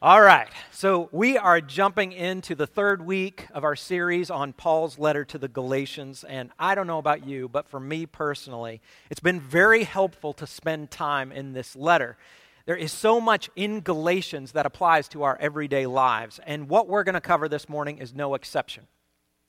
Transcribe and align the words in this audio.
All 0.00 0.22
right, 0.22 0.46
so 0.70 1.08
we 1.10 1.36
are 1.36 1.60
jumping 1.60 2.12
into 2.12 2.54
the 2.54 2.68
third 2.68 3.04
week 3.04 3.48
of 3.52 3.64
our 3.64 3.74
series 3.74 4.30
on 4.30 4.52
Paul's 4.52 4.96
letter 4.96 5.24
to 5.24 5.38
the 5.38 5.48
Galatians. 5.48 6.22
And 6.22 6.52
I 6.56 6.76
don't 6.76 6.86
know 6.86 6.98
about 6.98 7.26
you, 7.26 7.48
but 7.48 7.68
for 7.68 7.80
me 7.80 8.06
personally, 8.06 8.80
it's 9.10 9.18
been 9.18 9.40
very 9.40 9.82
helpful 9.82 10.32
to 10.34 10.46
spend 10.46 10.92
time 10.92 11.32
in 11.32 11.52
this 11.52 11.74
letter. 11.74 12.16
There 12.64 12.76
is 12.76 12.92
so 12.92 13.20
much 13.20 13.50
in 13.56 13.80
Galatians 13.80 14.52
that 14.52 14.66
applies 14.66 15.08
to 15.08 15.24
our 15.24 15.36
everyday 15.40 15.84
lives. 15.86 16.38
And 16.46 16.68
what 16.68 16.86
we're 16.86 17.02
going 17.02 17.14
to 17.14 17.20
cover 17.20 17.48
this 17.48 17.68
morning 17.68 17.98
is 17.98 18.14
no 18.14 18.34
exception. 18.34 18.86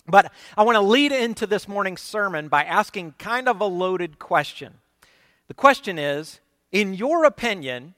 But 0.08 0.32
I 0.58 0.64
want 0.64 0.78
to 0.78 0.82
lead 0.82 1.12
into 1.12 1.46
this 1.46 1.68
morning's 1.68 2.02
sermon 2.02 2.48
by 2.48 2.64
asking 2.64 3.14
kind 3.20 3.48
of 3.48 3.62
a 3.62 3.66
loaded 3.66 4.18
question. 4.18 4.80
The 5.48 5.54
question 5.54 6.00
is 6.00 6.40
In 6.72 6.96
your 6.96 7.26
opinion, 7.26 7.94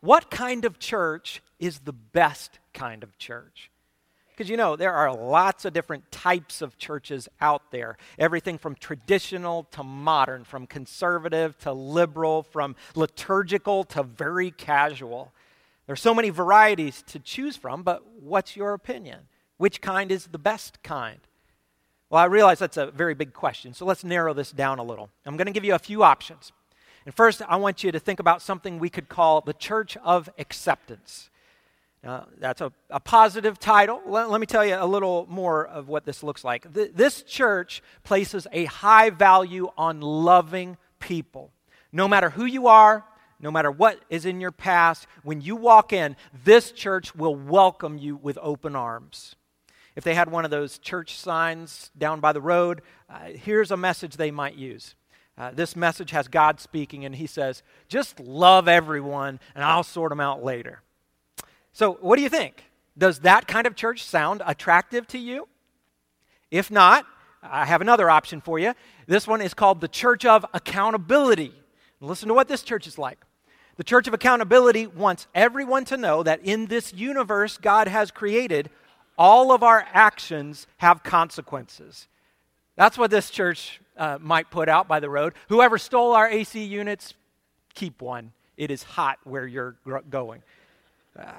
what 0.00 0.30
kind 0.30 0.64
of 0.64 0.78
church 0.78 1.42
is 1.58 1.80
the 1.80 1.92
best 1.92 2.58
kind 2.72 3.02
of 3.02 3.16
church? 3.18 3.70
Because 4.30 4.48
you 4.48 4.56
know, 4.56 4.76
there 4.76 4.94
are 4.94 5.12
lots 5.12 5.64
of 5.64 5.72
different 5.72 6.12
types 6.12 6.62
of 6.62 6.78
churches 6.78 7.28
out 7.40 7.72
there. 7.72 7.96
Everything 8.20 8.56
from 8.56 8.76
traditional 8.76 9.64
to 9.72 9.82
modern, 9.82 10.44
from 10.44 10.66
conservative 10.68 11.58
to 11.58 11.72
liberal, 11.72 12.44
from 12.44 12.76
liturgical 12.94 13.82
to 13.84 14.04
very 14.04 14.52
casual. 14.52 15.32
There's 15.88 16.00
so 16.00 16.14
many 16.14 16.30
varieties 16.30 17.02
to 17.08 17.18
choose 17.18 17.56
from, 17.56 17.82
but 17.82 18.06
what's 18.20 18.54
your 18.54 18.74
opinion? 18.74 19.22
Which 19.56 19.80
kind 19.80 20.12
is 20.12 20.28
the 20.28 20.38
best 20.38 20.84
kind? 20.84 21.18
Well, 22.08 22.22
I 22.22 22.26
realize 22.26 22.60
that's 22.60 22.76
a 22.76 22.92
very 22.92 23.14
big 23.14 23.32
question, 23.32 23.74
so 23.74 23.84
let's 23.84 24.04
narrow 24.04 24.32
this 24.34 24.52
down 24.52 24.78
a 24.78 24.84
little. 24.84 25.10
I'm 25.26 25.36
going 25.36 25.46
to 25.46 25.52
give 25.52 25.64
you 25.64 25.74
a 25.74 25.80
few 25.80 26.04
options. 26.04 26.52
And 27.04 27.14
first, 27.14 27.42
I 27.48 27.56
want 27.56 27.82
you 27.82 27.90
to 27.90 27.98
think 27.98 28.20
about 28.20 28.42
something 28.42 28.78
we 28.78 28.88
could 28.88 29.08
call 29.08 29.40
the 29.40 29.52
Church 29.52 29.96
of 30.04 30.28
Acceptance. 30.38 31.28
Uh, 32.06 32.22
that's 32.38 32.60
a, 32.60 32.72
a, 32.90 33.00
positive 33.00 33.58
title. 33.58 34.00
Let, 34.06 34.30
let, 34.30 34.40
me 34.40 34.46
tell 34.46 34.64
you 34.64 34.76
a 34.78 34.86
little 34.86 35.26
more 35.28 35.66
of 35.66 35.88
what 35.88 36.04
this 36.04 36.22
looks 36.22 36.44
like. 36.44 36.72
Th- 36.72 36.92
this 36.94 37.22
church 37.22 37.82
places 38.04 38.46
a 38.52 38.66
high 38.66 39.10
value 39.10 39.68
on 39.76 40.00
loving 40.00 40.76
people. 41.00 41.52
No 41.90 42.06
matter 42.06 42.30
who 42.30 42.44
you 42.44 42.68
are, 42.68 43.04
no 43.40 43.50
matter 43.50 43.70
what 43.70 44.00
is 44.10 44.26
in 44.26 44.40
your 44.40 44.52
past, 44.52 45.08
when 45.24 45.40
you 45.40 45.56
walk 45.56 45.92
in, 45.92 46.14
this 46.44 46.70
church 46.70 47.16
will 47.16 47.34
welcome 47.34 47.98
you 47.98 48.16
with 48.16 48.38
open 48.40 48.76
arms. 48.76 49.34
If 49.96 50.04
they 50.04 50.14
had 50.14 50.30
one 50.30 50.44
of 50.44 50.52
those 50.52 50.78
church 50.78 51.16
signs 51.16 51.90
down 51.98 52.20
by 52.20 52.32
the 52.32 52.40
road, 52.40 52.82
uh, 53.10 53.30
here's 53.34 53.72
a 53.72 53.76
message 53.76 54.16
they 54.16 54.30
might 54.30 54.54
use. 54.54 54.94
Uh, 55.36 55.50
this 55.52 55.74
message 55.74 56.12
has 56.12 56.28
God 56.28 56.60
speaking, 56.60 57.04
and 57.04 57.14
He 57.14 57.26
says, 57.26 57.64
just 57.88 58.20
love 58.20 58.68
everyone, 58.68 59.40
and 59.56 59.64
I'll 59.64 59.82
sort 59.82 60.10
them 60.10 60.20
out 60.20 60.44
later. 60.44 60.82
So, 61.78 61.92
what 62.00 62.16
do 62.16 62.22
you 62.22 62.28
think? 62.28 62.64
Does 62.98 63.20
that 63.20 63.46
kind 63.46 63.64
of 63.64 63.76
church 63.76 64.02
sound 64.02 64.42
attractive 64.44 65.06
to 65.08 65.18
you? 65.18 65.46
If 66.50 66.72
not, 66.72 67.06
I 67.40 67.66
have 67.66 67.80
another 67.80 68.10
option 68.10 68.40
for 68.40 68.58
you. 68.58 68.74
This 69.06 69.28
one 69.28 69.40
is 69.40 69.54
called 69.54 69.80
the 69.80 69.86
Church 69.86 70.24
of 70.24 70.44
Accountability. 70.52 71.54
Listen 72.00 72.26
to 72.26 72.34
what 72.34 72.48
this 72.48 72.62
church 72.64 72.88
is 72.88 72.98
like. 72.98 73.20
The 73.76 73.84
Church 73.84 74.08
of 74.08 74.12
Accountability 74.12 74.88
wants 74.88 75.28
everyone 75.36 75.84
to 75.84 75.96
know 75.96 76.24
that 76.24 76.40
in 76.42 76.66
this 76.66 76.92
universe 76.92 77.58
God 77.58 77.86
has 77.86 78.10
created, 78.10 78.70
all 79.16 79.52
of 79.52 79.62
our 79.62 79.86
actions 79.92 80.66
have 80.78 81.04
consequences. 81.04 82.08
That's 82.74 82.98
what 82.98 83.12
this 83.12 83.30
church 83.30 83.80
uh, 83.96 84.18
might 84.20 84.50
put 84.50 84.68
out 84.68 84.88
by 84.88 84.98
the 84.98 85.10
road. 85.10 85.32
Whoever 85.48 85.78
stole 85.78 86.12
our 86.14 86.28
AC 86.28 86.60
units, 86.60 87.14
keep 87.76 88.02
one. 88.02 88.32
It 88.56 88.72
is 88.72 88.82
hot 88.82 89.20
where 89.22 89.46
you're 89.46 89.76
going. 90.10 90.42
Uh, 91.16 91.30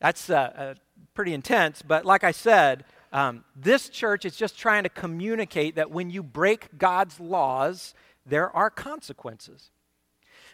that's 0.00 0.30
uh, 0.30 0.34
uh, 0.34 0.74
pretty 1.14 1.32
intense, 1.32 1.82
but 1.82 2.04
like 2.04 2.24
I 2.24 2.32
said, 2.32 2.84
um, 3.12 3.44
this 3.54 3.88
church 3.88 4.24
is 4.24 4.36
just 4.36 4.58
trying 4.58 4.82
to 4.82 4.88
communicate 4.88 5.76
that 5.76 5.90
when 5.90 6.10
you 6.10 6.22
break 6.22 6.76
God's 6.76 7.18
laws, 7.18 7.94
there 8.26 8.54
are 8.54 8.68
consequences. 8.68 9.70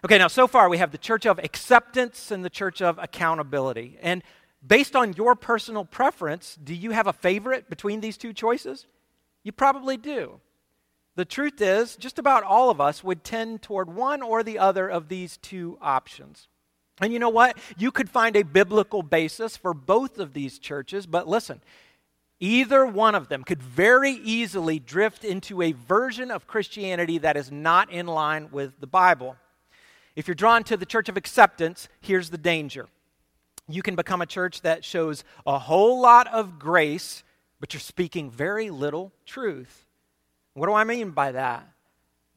Okay, 0.05 0.19
now 0.19 0.29
so 0.29 0.47
far 0.47 0.69
we 0.69 0.79
have 0.79 0.93
the 0.93 0.99
church 0.99 1.27
of 1.27 1.39
acceptance 1.39 2.31
and 2.31 2.45
the 2.45 2.51
church 2.51 2.83
of 2.83 2.99
accountability. 2.99 3.99
And 4.03 4.23
based 4.65 4.95
on 4.95 5.15
your 5.15 5.35
personal 5.35 5.85
preference, 5.85 6.59
do 6.63 6.75
you 6.75 6.91
have 6.91 7.07
a 7.07 7.13
favorite 7.13 7.69
between 7.69 8.01
these 8.01 8.17
two 8.17 8.33
choices? 8.33 8.87
You 9.43 9.53
probably 9.53 9.97
do. 9.97 10.41
The 11.15 11.25
truth 11.25 11.61
is, 11.61 11.97
just 11.97 12.19
about 12.19 12.43
all 12.43 12.71
of 12.71 12.81
us 12.81 13.05
would 13.05 13.23
tend 13.23 13.61
toward 13.61 13.93
one 13.95 14.23
or 14.23 14.43
the 14.43 14.59
other 14.59 14.89
of 14.89 15.09
these 15.09 15.37
two 15.37 15.79
options. 15.81 16.49
And 17.03 17.13
you 17.13 17.19
know 17.19 17.29
what? 17.29 17.59
You 17.77 17.91
could 17.91 18.09
find 18.09 18.37
a 18.37 18.45
biblical 18.45 19.03
basis 19.03 19.57
for 19.57 19.75
both 19.75 20.19
of 20.19 20.33
these 20.33 20.61
churches, 20.61 21.05
but 21.05 21.27
listen, 21.27 21.61
either 22.39 22.87
one 22.87 23.17
of 23.17 23.29
them 23.29 23.43
could 23.43 23.61
very 23.61 24.13
easily 24.13 24.79
drift 24.79 25.25
into 25.25 25.63
a 25.63 25.73
version 25.73 26.31
of 26.31 26.47
Christianity 26.47 27.19
that 27.19 27.37
is 27.37 27.51
not 27.51 27.91
in 27.91 28.07
line 28.07 28.51
with 28.53 28.79
the 28.79 28.87
Bible. 28.87 29.37
If 30.15 30.29
you're 30.29 30.37
drawn 30.37 30.63
to 30.65 30.77
the 30.77 30.87
church 30.87 31.09
of 31.09 31.17
acceptance, 31.17 31.89
here's 32.01 32.31
the 32.31 32.39
danger. 32.39 32.87
You 33.69 33.83
can 33.83 33.97
become 33.97 34.23
a 34.23 34.27
church 34.27 34.61
that 34.61 34.85
shows 34.85 35.25
a 35.45 35.59
whole 35.59 36.01
lot 36.01 36.29
of 36.29 36.59
grace, 36.61 37.25
but 37.59 37.75
you're 37.75 37.81
speaking 37.81 38.31
very 38.31 38.71
little 38.71 39.13
truth. 39.27 39.87
What 40.55 40.67
do 40.67 40.75
I 40.75 40.85
mean 40.85 41.11
by 41.11 41.33
that? 41.33 41.67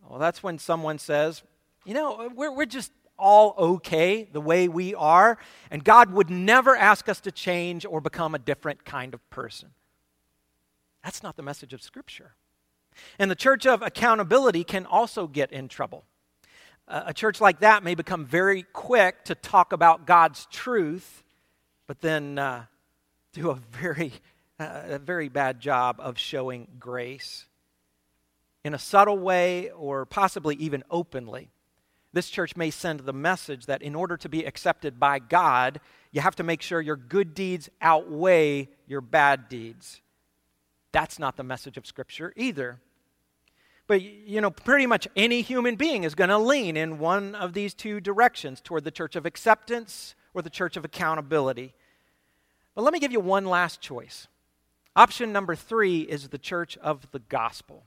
Well, 0.07 0.17
that's 0.19 0.41
when 0.41 0.57
someone 0.57 0.97
says, 0.97 1.43
you 1.83 1.93
know, 1.93 2.31
we're, 2.33 2.51
we're 2.51 2.65
just 2.65 2.91
all 3.17 3.55
okay 3.57 4.27
the 4.31 4.41
way 4.41 4.67
we 4.67 4.93
are, 4.95 5.37
and 5.71 5.83
God 5.83 6.11
would 6.11 6.29
never 6.29 6.75
ask 6.75 7.09
us 7.09 7.19
to 7.21 7.31
change 7.31 7.85
or 7.85 8.01
become 8.01 8.35
a 8.35 8.39
different 8.39 8.85
kind 8.85 9.13
of 9.13 9.29
person. 9.29 9.69
That's 11.03 11.23
not 11.23 11.35
the 11.35 11.43
message 11.43 11.73
of 11.73 11.81
Scripture. 11.81 12.35
And 13.19 13.29
the 13.29 13.35
church 13.35 13.65
of 13.65 13.81
accountability 13.81 14.63
can 14.63 14.85
also 14.85 15.27
get 15.27 15.51
in 15.51 15.67
trouble. 15.67 16.05
A 16.87 17.13
church 17.13 17.41
like 17.41 17.61
that 17.61 17.83
may 17.83 17.95
become 17.95 18.25
very 18.25 18.63
quick 18.73 19.25
to 19.25 19.35
talk 19.35 19.73
about 19.73 20.05
God's 20.05 20.45
truth, 20.51 21.23
but 21.87 21.99
then 22.01 22.37
uh, 22.37 22.65
do 23.33 23.49
a 23.49 23.55
very, 23.55 24.13
uh, 24.59 24.81
a 24.85 24.99
very 24.99 25.29
bad 25.29 25.59
job 25.59 25.97
of 25.99 26.17
showing 26.17 26.67
grace 26.79 27.47
in 28.63 28.73
a 28.73 28.79
subtle 28.79 29.17
way 29.17 29.69
or 29.71 30.05
possibly 30.05 30.55
even 30.55 30.83
openly 30.89 31.49
this 32.15 32.29
church 32.29 32.55
may 32.55 32.71
send 32.71 33.01
the 33.01 33.11
message 33.11 33.65
that 33.65 33.81
in 33.81 33.93
order 33.93 34.15
to 34.15 34.29
be 34.29 34.45
accepted 34.45 34.97
by 35.01 35.19
God, 35.19 35.81
you 36.13 36.21
have 36.21 36.37
to 36.37 36.43
make 36.43 36.61
sure 36.61 36.79
your 36.79 36.95
good 36.95 37.33
deeds 37.33 37.69
outweigh 37.81 38.69
your 38.87 39.01
bad 39.01 39.49
deeds. 39.49 39.99
That's 40.93 41.19
not 41.19 41.35
the 41.35 41.43
message 41.43 41.75
of 41.75 41.85
Scripture 41.85 42.31
either. 42.37 42.79
But, 43.85 44.01
you 44.01 44.39
know, 44.39 44.49
pretty 44.49 44.85
much 44.85 45.09
any 45.17 45.41
human 45.41 45.75
being 45.75 46.05
is 46.05 46.15
going 46.15 46.29
to 46.29 46.37
lean 46.37 46.77
in 46.77 46.99
one 46.99 47.35
of 47.35 47.51
these 47.51 47.73
two 47.73 47.99
directions 47.99 48.61
toward 48.61 48.85
the 48.85 48.91
church 48.91 49.17
of 49.17 49.25
acceptance 49.25 50.15
or 50.33 50.41
the 50.41 50.49
church 50.49 50.77
of 50.77 50.85
accountability. 50.85 51.73
But 52.75 52.83
let 52.83 52.93
me 52.93 52.99
give 52.99 53.11
you 53.11 53.19
one 53.19 53.43
last 53.43 53.81
choice. 53.81 54.29
Option 54.95 55.33
number 55.33 55.53
three 55.53 56.03
is 56.03 56.29
the 56.29 56.37
church 56.37 56.77
of 56.77 57.11
the 57.11 57.19
gospel. 57.19 57.83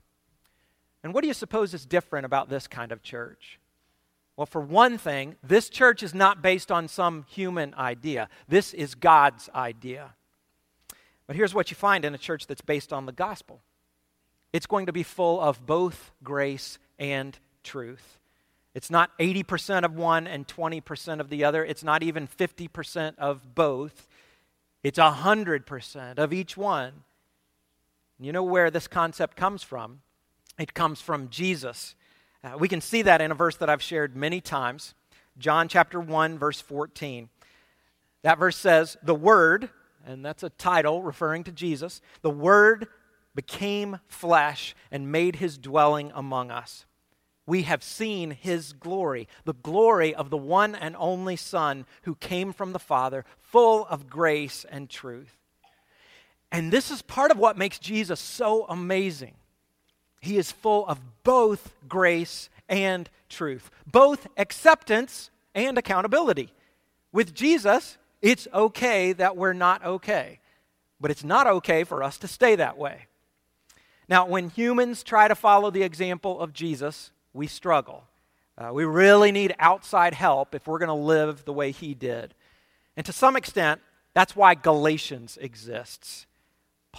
And 1.03 1.15
what 1.15 1.23
do 1.23 1.29
you 1.29 1.35
suppose 1.35 1.73
is 1.73 1.87
different 1.87 2.27
about 2.27 2.51
this 2.51 2.67
kind 2.67 2.93
of 2.93 3.03
church? 3.03 3.59
Well, 4.39 4.47
for 4.47 4.61
one 4.61 4.99
thing, 4.99 5.35
this 5.43 5.69
church 5.69 6.01
is 6.01 6.15
not 6.15 6.43
based 6.43 6.71
on 6.71 6.87
some 6.87 7.25
human 7.29 7.75
idea. 7.75 8.29
This 8.47 8.73
is 8.73 8.95
God's 8.95 9.51
idea. 9.53 10.15
But 11.27 11.35
here's 11.35 11.57
what 11.57 11.73
you 11.73 11.75
find 11.75 12.05
in 12.05 12.15
a 12.15 12.19
church 12.19 12.47
that's 12.47 12.61
based 12.61 12.93
on 12.93 13.05
the 13.05 13.13
gospel 13.13 13.61
it's 14.53 14.67
going 14.67 14.87
to 14.87 14.93
be 14.93 15.03
full 15.03 15.41
of 15.41 15.67
both 15.67 16.13
grace 16.23 16.79
and 17.01 17.37
truth. 17.65 18.21
It's 18.77 18.93
not 18.93 19.11
80% 19.19 19.83
of 19.83 19.97
one 19.97 20.29
and 20.29 20.47
20% 20.47 21.19
of 21.19 21.31
the 21.31 21.43
other. 21.43 21.65
It's 21.65 21.83
not 21.83 22.05
even 22.05 22.29
50% 22.29 23.15
of 23.19 23.57
both. 23.57 24.07
It's 24.85 25.01
100% 25.01 26.19
of 26.19 26.33
each 26.33 26.57
one. 26.57 26.93
You 28.21 28.31
know 28.33 28.45
where 28.45 28.71
this 28.71 28.87
concept 28.87 29.37
comes 29.37 29.65
from? 29.65 30.03
It 30.61 30.75
comes 30.75 31.01
from 31.01 31.29
Jesus. 31.29 31.97
Uh, 32.45 32.57
we 32.59 32.69
can 32.69 32.81
see 32.81 33.03
that 33.03 33.21
in 33.21 33.33
a 33.33 33.35
verse 33.35 33.57
that 33.57 33.69
I've 33.69 33.83
shared 33.83 34.17
many 34.17 34.41
times 34.41 34.95
John 35.39 35.69
chapter 35.69 36.01
1, 36.01 36.39
verse 36.39 36.61
14. 36.61 37.29
That 38.23 38.39
verse 38.39 38.57
says, 38.57 38.97
The 39.03 39.15
Word, 39.15 39.71
and 40.05 40.25
that's 40.25 40.43
a 40.43 40.51
title 40.51 41.03
referring 41.03 41.45
to 41.45 41.53
Jesus, 41.53 42.01
the 42.23 42.31
Word 42.31 42.89
became 43.35 44.01
flesh 44.09 44.75
and 44.91 45.13
made 45.13 45.37
his 45.37 45.59
dwelling 45.59 46.11
among 46.15 46.51
us. 46.51 46.87
We 47.47 47.63
have 47.63 47.83
seen 47.83 48.33
his 48.33 48.73
glory, 48.73 49.29
the 49.45 49.55
glory 49.55 50.15
of 50.15 50.29
the 50.29 50.37
one 50.37 50.75
and 50.75 50.95
only 50.99 51.37
Son 51.37 51.87
who 52.03 52.15
came 52.17 52.53
from 52.53 52.73
the 52.73 52.79
Father, 52.79 53.25
full 53.39 53.87
of 53.87 54.11
grace 54.11 54.67
and 54.69 54.91
truth. 54.91 55.39
And 56.51 56.73
this 56.73 56.91
is 56.91 57.01
part 57.01 57.31
of 57.31 57.39
what 57.39 57.57
makes 57.57 57.79
Jesus 57.79 58.21
so 58.21 58.67
amazing. 58.69 59.37
He 60.21 60.37
is 60.37 60.53
full 60.53 60.87
of 60.87 61.01
both 61.23 61.75
grace 61.89 62.51
and 62.69 63.09
truth, 63.29 63.71
both 63.91 64.27
acceptance 64.37 65.31
and 65.55 65.79
accountability. 65.79 66.53
With 67.13 67.35
Jesus, 67.35 67.97
It's 68.21 68.49
okay 68.53 69.13
that 69.13 69.37
we're 69.37 69.53
not 69.53 69.85
okay, 69.85 70.41
but 71.01 71.11
it's 71.11 71.23
not 71.23 71.47
okay 71.47 71.85
for 71.85 72.03
us 72.03 72.19
to 72.19 72.29
stay 72.29 72.57
that 72.57 72.77
way. 72.77 73.07
Now, 74.09 74.27
when 74.27 74.49
humans 74.51 75.03
try 75.03 75.29
to 75.29 75.35
follow 75.35 75.71
the 75.71 75.83
example 75.83 76.41
of 76.41 76.53
Jesus, 76.53 77.11
we 77.33 77.47
struggle. 77.47 78.05
Uh, 78.57 78.71
we 78.73 78.85
really 78.85 79.31
need 79.31 79.55
outside 79.61 80.15
help 80.15 80.55
if 80.55 80.67
we're 80.67 80.79
going 80.79 80.89
to 80.89 80.95
live 80.95 81.45
the 81.45 81.53
way 81.53 81.71
he 81.71 81.95
did. 81.95 82.35
And 82.97 83.07
to 83.07 83.13
some 83.13 83.37
extent, 83.37 83.81
that's 84.15 84.35
why 84.35 84.55
Galatians 84.57 85.39
exists. 85.41 86.27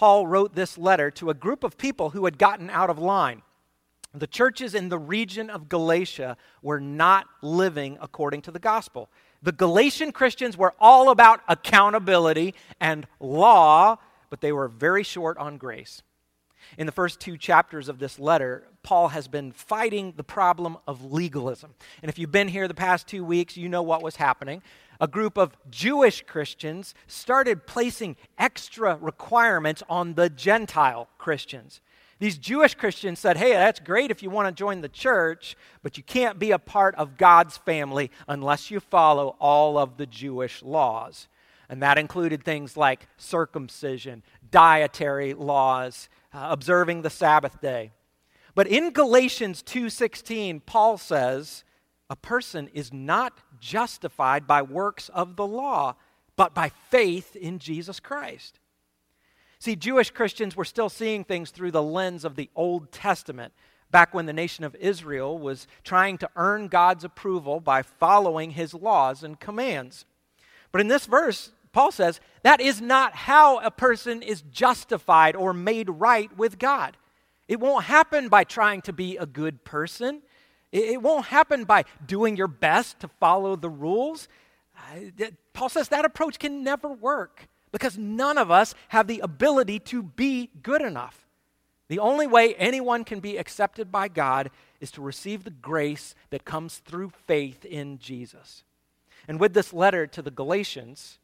Paul 0.00 0.26
wrote 0.26 0.54
this 0.54 0.78
letter 0.78 1.10
to 1.10 1.28
a 1.28 1.34
group 1.34 1.62
of 1.62 1.76
people 1.76 2.08
who 2.08 2.24
had 2.24 2.38
gotten 2.38 2.70
out 2.70 2.88
of 2.88 2.98
line. 2.98 3.42
The 4.14 4.26
churches 4.26 4.74
in 4.74 4.88
the 4.88 4.98
region 4.98 5.50
of 5.50 5.68
Galatia 5.68 6.38
were 6.62 6.80
not 6.80 7.26
living 7.42 7.98
according 8.00 8.40
to 8.42 8.50
the 8.50 8.58
gospel. 8.58 9.10
The 9.42 9.52
Galatian 9.52 10.12
Christians 10.12 10.56
were 10.56 10.72
all 10.80 11.10
about 11.10 11.42
accountability 11.48 12.54
and 12.80 13.06
law, 13.20 13.98
but 14.30 14.40
they 14.40 14.52
were 14.52 14.68
very 14.68 15.02
short 15.02 15.36
on 15.36 15.58
grace. 15.58 16.02
In 16.78 16.86
the 16.86 16.92
first 16.92 17.20
two 17.20 17.36
chapters 17.36 17.90
of 17.90 17.98
this 17.98 18.18
letter, 18.18 18.64
Paul 18.82 19.08
has 19.08 19.28
been 19.28 19.52
fighting 19.52 20.14
the 20.16 20.24
problem 20.24 20.78
of 20.86 21.12
legalism. 21.12 21.74
And 22.02 22.08
if 22.08 22.18
you've 22.18 22.32
been 22.32 22.48
here 22.48 22.68
the 22.68 22.74
past 22.74 23.06
two 23.06 23.22
weeks, 23.22 23.54
you 23.58 23.68
know 23.68 23.82
what 23.82 24.02
was 24.02 24.16
happening. 24.16 24.62
A 25.00 25.08
group 25.08 25.38
of 25.38 25.56
Jewish 25.70 26.22
Christians 26.26 26.94
started 27.06 27.66
placing 27.66 28.16
extra 28.38 28.96
requirements 29.00 29.82
on 29.88 30.14
the 30.14 30.28
Gentile 30.28 31.08
Christians. 31.16 31.80
These 32.18 32.36
Jewish 32.36 32.74
Christians 32.74 33.18
said, 33.18 33.38
hey, 33.38 33.52
that's 33.52 33.80
great 33.80 34.10
if 34.10 34.22
you 34.22 34.28
want 34.28 34.46
to 34.46 34.52
join 34.52 34.82
the 34.82 34.90
church, 34.90 35.56
but 35.82 35.96
you 35.96 36.02
can't 36.02 36.38
be 36.38 36.50
a 36.50 36.58
part 36.58 36.94
of 36.96 37.16
God's 37.16 37.56
family 37.56 38.10
unless 38.28 38.70
you 38.70 38.78
follow 38.78 39.36
all 39.40 39.78
of 39.78 39.96
the 39.96 40.04
Jewish 40.04 40.62
laws. 40.62 41.28
And 41.70 41.82
that 41.82 41.96
included 41.96 42.44
things 42.44 42.76
like 42.76 43.08
circumcision, 43.16 44.22
dietary 44.50 45.32
laws, 45.32 46.10
uh, 46.34 46.48
observing 46.50 47.00
the 47.00 47.10
Sabbath 47.10 47.60
day. 47.62 47.92
But 48.54 48.66
in 48.66 48.90
Galatians 48.90 49.62
2:16, 49.62 50.60
Paul 50.66 50.98
says, 50.98 51.64
a 52.10 52.16
person 52.16 52.68
is 52.74 52.92
not 52.92 53.38
justified 53.60 54.46
by 54.46 54.60
works 54.60 55.08
of 55.10 55.36
the 55.36 55.46
law, 55.46 55.94
but 56.36 56.54
by 56.54 56.70
faith 56.90 57.36
in 57.36 57.60
Jesus 57.60 58.00
Christ. 58.00 58.58
See, 59.60 59.76
Jewish 59.76 60.10
Christians 60.10 60.56
were 60.56 60.64
still 60.64 60.88
seeing 60.88 61.22
things 61.22 61.50
through 61.50 61.70
the 61.70 61.82
lens 61.82 62.24
of 62.24 62.34
the 62.34 62.50
Old 62.56 62.90
Testament, 62.90 63.52
back 63.90 64.12
when 64.12 64.26
the 64.26 64.32
nation 64.32 64.64
of 64.64 64.74
Israel 64.76 65.38
was 65.38 65.66
trying 65.84 66.18
to 66.18 66.30
earn 66.34 66.68
God's 66.68 67.04
approval 67.04 67.60
by 67.60 67.82
following 67.82 68.52
his 68.52 68.74
laws 68.74 69.22
and 69.22 69.38
commands. 69.38 70.04
But 70.72 70.80
in 70.80 70.88
this 70.88 71.06
verse, 71.06 71.52
Paul 71.72 71.92
says 71.92 72.20
that 72.42 72.60
is 72.60 72.80
not 72.80 73.14
how 73.14 73.58
a 73.58 73.70
person 73.70 74.22
is 74.22 74.42
justified 74.42 75.36
or 75.36 75.52
made 75.52 75.88
right 75.90 76.34
with 76.36 76.58
God. 76.58 76.96
It 77.46 77.60
won't 77.60 77.84
happen 77.84 78.28
by 78.28 78.44
trying 78.44 78.80
to 78.82 78.92
be 78.92 79.16
a 79.16 79.26
good 79.26 79.64
person. 79.64 80.22
It 80.72 81.02
won't 81.02 81.26
happen 81.26 81.64
by 81.64 81.84
doing 82.06 82.36
your 82.36 82.48
best 82.48 83.00
to 83.00 83.08
follow 83.08 83.56
the 83.56 83.68
rules. 83.68 84.28
Paul 85.52 85.68
says 85.68 85.88
that 85.88 86.04
approach 86.04 86.38
can 86.38 86.62
never 86.62 86.88
work 86.88 87.48
because 87.72 87.98
none 87.98 88.38
of 88.38 88.50
us 88.50 88.74
have 88.88 89.06
the 89.06 89.20
ability 89.20 89.78
to 89.80 90.02
be 90.02 90.50
good 90.62 90.82
enough. 90.82 91.26
The 91.88 91.98
only 91.98 92.26
way 92.26 92.54
anyone 92.54 93.02
can 93.04 93.18
be 93.18 93.36
accepted 93.36 93.90
by 93.90 94.08
God 94.08 94.50
is 94.80 94.92
to 94.92 95.02
receive 95.02 95.42
the 95.42 95.50
grace 95.50 96.14
that 96.30 96.44
comes 96.44 96.78
through 96.78 97.10
faith 97.26 97.64
in 97.64 97.98
Jesus. 97.98 98.62
And 99.26 99.40
with 99.40 99.54
this 99.54 99.72
letter 99.72 100.06
to 100.06 100.22
the 100.22 100.30
Galatians, 100.30 101.18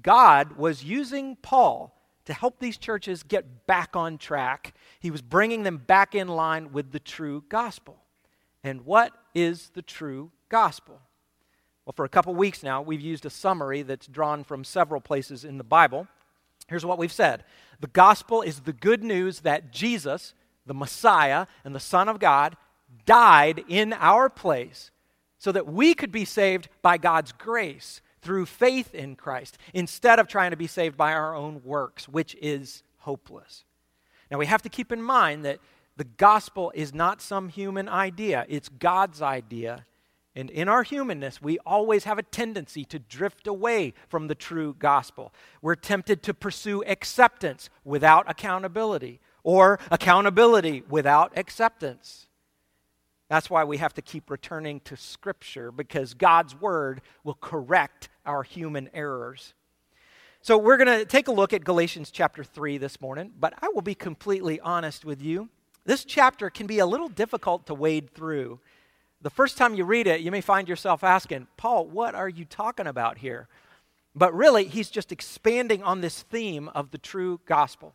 God 0.00 0.56
was 0.56 0.84
using 0.84 1.36
Paul 1.42 1.94
to 2.24 2.32
help 2.32 2.60
these 2.60 2.78
churches 2.78 3.24
get 3.24 3.66
back 3.66 3.96
on 3.96 4.16
track. 4.16 4.74
He 5.00 5.10
was 5.10 5.22
bringing 5.22 5.64
them 5.64 5.78
back 5.78 6.14
in 6.14 6.28
line 6.28 6.72
with 6.72 6.92
the 6.92 7.00
true 7.00 7.42
gospel. 7.48 8.01
And 8.64 8.84
what 8.84 9.12
is 9.34 9.70
the 9.74 9.82
true 9.82 10.30
gospel? 10.48 11.00
Well, 11.84 11.94
for 11.96 12.04
a 12.04 12.08
couple 12.08 12.34
weeks 12.34 12.62
now, 12.62 12.80
we've 12.80 13.00
used 13.00 13.26
a 13.26 13.30
summary 13.30 13.82
that's 13.82 14.06
drawn 14.06 14.44
from 14.44 14.62
several 14.62 15.00
places 15.00 15.44
in 15.44 15.58
the 15.58 15.64
Bible. 15.64 16.06
Here's 16.68 16.86
what 16.86 16.98
we've 16.98 17.12
said 17.12 17.44
The 17.80 17.88
gospel 17.88 18.42
is 18.42 18.60
the 18.60 18.72
good 18.72 19.02
news 19.02 19.40
that 19.40 19.72
Jesus, 19.72 20.34
the 20.64 20.74
Messiah 20.74 21.46
and 21.64 21.74
the 21.74 21.80
Son 21.80 22.08
of 22.08 22.20
God, 22.20 22.56
died 23.04 23.64
in 23.68 23.92
our 23.94 24.28
place 24.28 24.90
so 25.38 25.50
that 25.50 25.66
we 25.66 25.92
could 25.94 26.12
be 26.12 26.24
saved 26.24 26.68
by 26.82 26.98
God's 26.98 27.32
grace 27.32 28.00
through 28.20 28.46
faith 28.46 28.94
in 28.94 29.16
Christ 29.16 29.58
instead 29.74 30.20
of 30.20 30.28
trying 30.28 30.52
to 30.52 30.56
be 30.56 30.68
saved 30.68 30.96
by 30.96 31.12
our 31.12 31.34
own 31.34 31.62
works, 31.64 32.08
which 32.08 32.36
is 32.40 32.84
hopeless. 32.98 33.64
Now, 34.30 34.38
we 34.38 34.46
have 34.46 34.62
to 34.62 34.68
keep 34.68 34.92
in 34.92 35.02
mind 35.02 35.44
that 35.44 35.58
the 35.96 36.04
gospel 36.04 36.72
is 36.74 36.94
not 36.94 37.20
some 37.20 37.48
human 37.48 37.88
idea, 37.88 38.46
it's 38.48 38.68
God's 38.68 39.22
idea 39.22 39.84
and 40.34 40.48
in 40.48 40.68
our 40.68 40.82
humanness, 40.82 41.42
we 41.42 41.58
always 41.58 42.04
have 42.04 42.18
a 42.18 42.22
tendency 42.22 42.84
to 42.86 42.98
drift 42.98 43.46
away 43.46 43.92
from 44.08 44.28
the 44.28 44.34
true 44.34 44.74
gospel. 44.78 45.32
We're 45.60 45.74
tempted 45.74 46.22
to 46.22 46.34
pursue 46.34 46.82
acceptance 46.84 47.68
without 47.84 48.30
accountability, 48.30 49.20
or 49.42 49.78
accountability 49.90 50.84
without 50.88 51.36
acceptance. 51.36 52.28
That's 53.28 53.50
why 53.50 53.64
we 53.64 53.76
have 53.78 53.92
to 53.94 54.02
keep 54.02 54.30
returning 54.30 54.80
to 54.80 54.96
Scripture, 54.96 55.70
because 55.70 56.14
God's 56.14 56.58
Word 56.58 57.02
will 57.24 57.38
correct 57.40 58.08
our 58.24 58.42
human 58.42 58.88
errors. 58.94 59.52
So, 60.40 60.56
we're 60.56 60.76
going 60.78 60.98
to 60.98 61.04
take 61.04 61.28
a 61.28 61.32
look 61.32 61.52
at 61.52 61.62
Galatians 61.62 62.10
chapter 62.10 62.42
3 62.42 62.78
this 62.78 63.00
morning, 63.00 63.32
but 63.38 63.54
I 63.60 63.68
will 63.68 63.82
be 63.82 63.94
completely 63.94 64.58
honest 64.60 65.04
with 65.04 65.22
you. 65.22 65.50
This 65.84 66.04
chapter 66.04 66.50
can 66.50 66.66
be 66.66 66.78
a 66.78 66.86
little 66.86 67.08
difficult 67.08 67.66
to 67.66 67.74
wade 67.74 68.14
through 68.14 68.60
the 69.22 69.30
first 69.30 69.56
time 69.56 69.74
you 69.74 69.84
read 69.84 70.08
it, 70.08 70.20
you 70.20 70.30
may 70.32 70.40
find 70.40 70.68
yourself 70.68 71.04
asking, 71.04 71.46
Paul, 71.56 71.86
what 71.86 72.14
are 72.14 72.28
you 72.28 72.44
talking 72.44 72.88
about 72.88 73.18
here? 73.18 73.48
But 74.14 74.34
really, 74.34 74.64
he's 74.64 74.90
just 74.90 75.12
expanding 75.12 75.82
on 75.82 76.00
this 76.00 76.22
theme 76.22 76.68
of 76.70 76.90
the 76.90 76.98
true 76.98 77.40
gospel. 77.46 77.94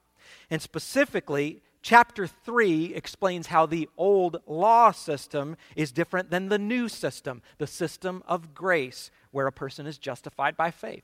And 0.50 0.62
specifically, 0.62 1.62
chapter 1.82 2.28
3 2.28 2.96
explains 2.96 3.48
how 3.48 3.66
the 3.66 3.90
old 3.98 4.42
law 4.48 4.92
system 4.92 5.58
is 5.76 5.92
different 5.92 6.32
than 6.32 6.48
the 6.48 6.58
new 6.58 6.88
system, 6.88 7.42
the 7.58 7.68
system 7.68 8.24
of 8.26 8.56
grace, 8.56 9.12
where 9.32 9.48
a 9.48 9.52
person 9.52 9.86
is 9.86 9.98
justified 9.98 10.56
by 10.56 10.72
faith. 10.72 11.04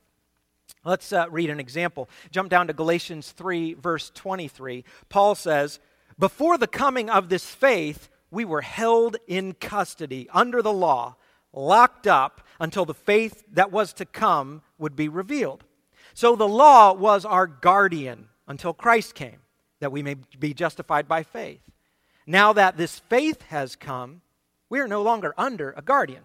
Let's 0.84 1.12
uh, 1.12 1.26
read 1.30 1.50
an 1.50 1.60
example. 1.60 2.08
Jump 2.30 2.48
down 2.48 2.66
to 2.68 2.72
Galatians 2.72 3.32
3, 3.32 3.74
verse 3.74 4.10
23. 4.14 4.84
Paul 5.10 5.34
says, 5.34 5.80
Before 6.18 6.56
the 6.58 6.66
coming 6.66 7.10
of 7.10 7.28
this 7.28 7.46
faith, 7.46 8.08
we 8.30 8.44
were 8.44 8.62
held 8.62 9.16
in 9.26 9.54
custody 9.54 10.28
under 10.32 10.62
the 10.62 10.72
law, 10.72 11.16
locked 11.52 12.06
up 12.06 12.40
until 12.60 12.84
the 12.84 12.94
faith 12.94 13.44
that 13.52 13.72
was 13.72 13.92
to 13.94 14.04
come 14.04 14.62
would 14.78 14.96
be 14.96 15.08
revealed. 15.08 15.64
So 16.14 16.36
the 16.36 16.48
law 16.48 16.92
was 16.92 17.24
our 17.24 17.46
guardian 17.46 18.28
until 18.46 18.72
Christ 18.72 19.14
came, 19.14 19.38
that 19.80 19.92
we 19.92 20.02
may 20.02 20.14
be 20.38 20.54
justified 20.54 21.08
by 21.08 21.22
faith. 21.22 21.60
Now 22.26 22.52
that 22.52 22.76
this 22.76 23.00
faith 23.00 23.42
has 23.48 23.76
come, 23.76 24.22
we 24.68 24.80
are 24.80 24.88
no 24.88 25.02
longer 25.02 25.34
under 25.36 25.74
a 25.76 25.82
guardian. 25.82 26.22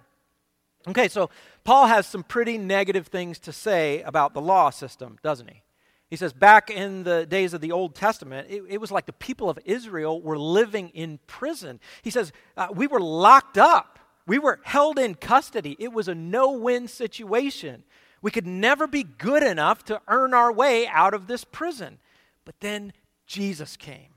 Okay, 0.88 1.08
so 1.08 1.30
Paul 1.64 1.88
has 1.88 2.08
some 2.08 2.24
pretty 2.24 2.58
negative 2.58 3.08
things 3.08 3.38
to 3.40 3.52
say 3.52 4.02
about 4.04 4.34
the 4.34 4.42
law 4.42 4.70
system, 4.70 5.18
doesn't 5.22 5.50
he? 5.50 5.62
He 6.10 6.16
says, 6.16 6.34
back 6.34 6.72
in 6.72 7.04
the 7.04 7.26
days 7.26 7.54
of 7.54 7.62
the 7.62 7.72
Old 7.72 7.94
Testament, 7.94 8.48
it, 8.50 8.64
it 8.68 8.82
was 8.82 8.92
like 8.92 9.06
the 9.06 9.14
people 9.14 9.50
of 9.50 9.60
Israel 9.64 10.20
were 10.22 10.40
living 10.40 10.90
in 10.90 11.20
prison. 11.28 11.80
He 12.02 12.10
says, 12.10 12.32
uh, 12.58 12.68
we 12.74 12.88
were 12.88 13.00
locked 13.00 13.60
up, 13.60 14.00
we 14.26 14.40
were 14.40 14.60
held 14.64 14.98
in 14.98 15.16
custody. 15.16 15.76
It 15.80 15.94
was 15.94 16.08
a 16.08 16.16
no 16.16 16.52
win 16.52 16.88
situation. 16.88 17.84
We 18.22 18.32
could 18.32 18.48
never 18.48 18.86
be 18.88 19.04
good 19.04 19.44
enough 19.44 19.84
to 19.86 20.02
earn 20.08 20.34
our 20.34 20.52
way 20.52 20.88
out 20.88 21.14
of 21.14 21.28
this 21.28 21.44
prison. 21.44 22.00
But 22.44 22.60
then 22.60 22.94
Jesus 23.26 23.78
came. 23.78 24.14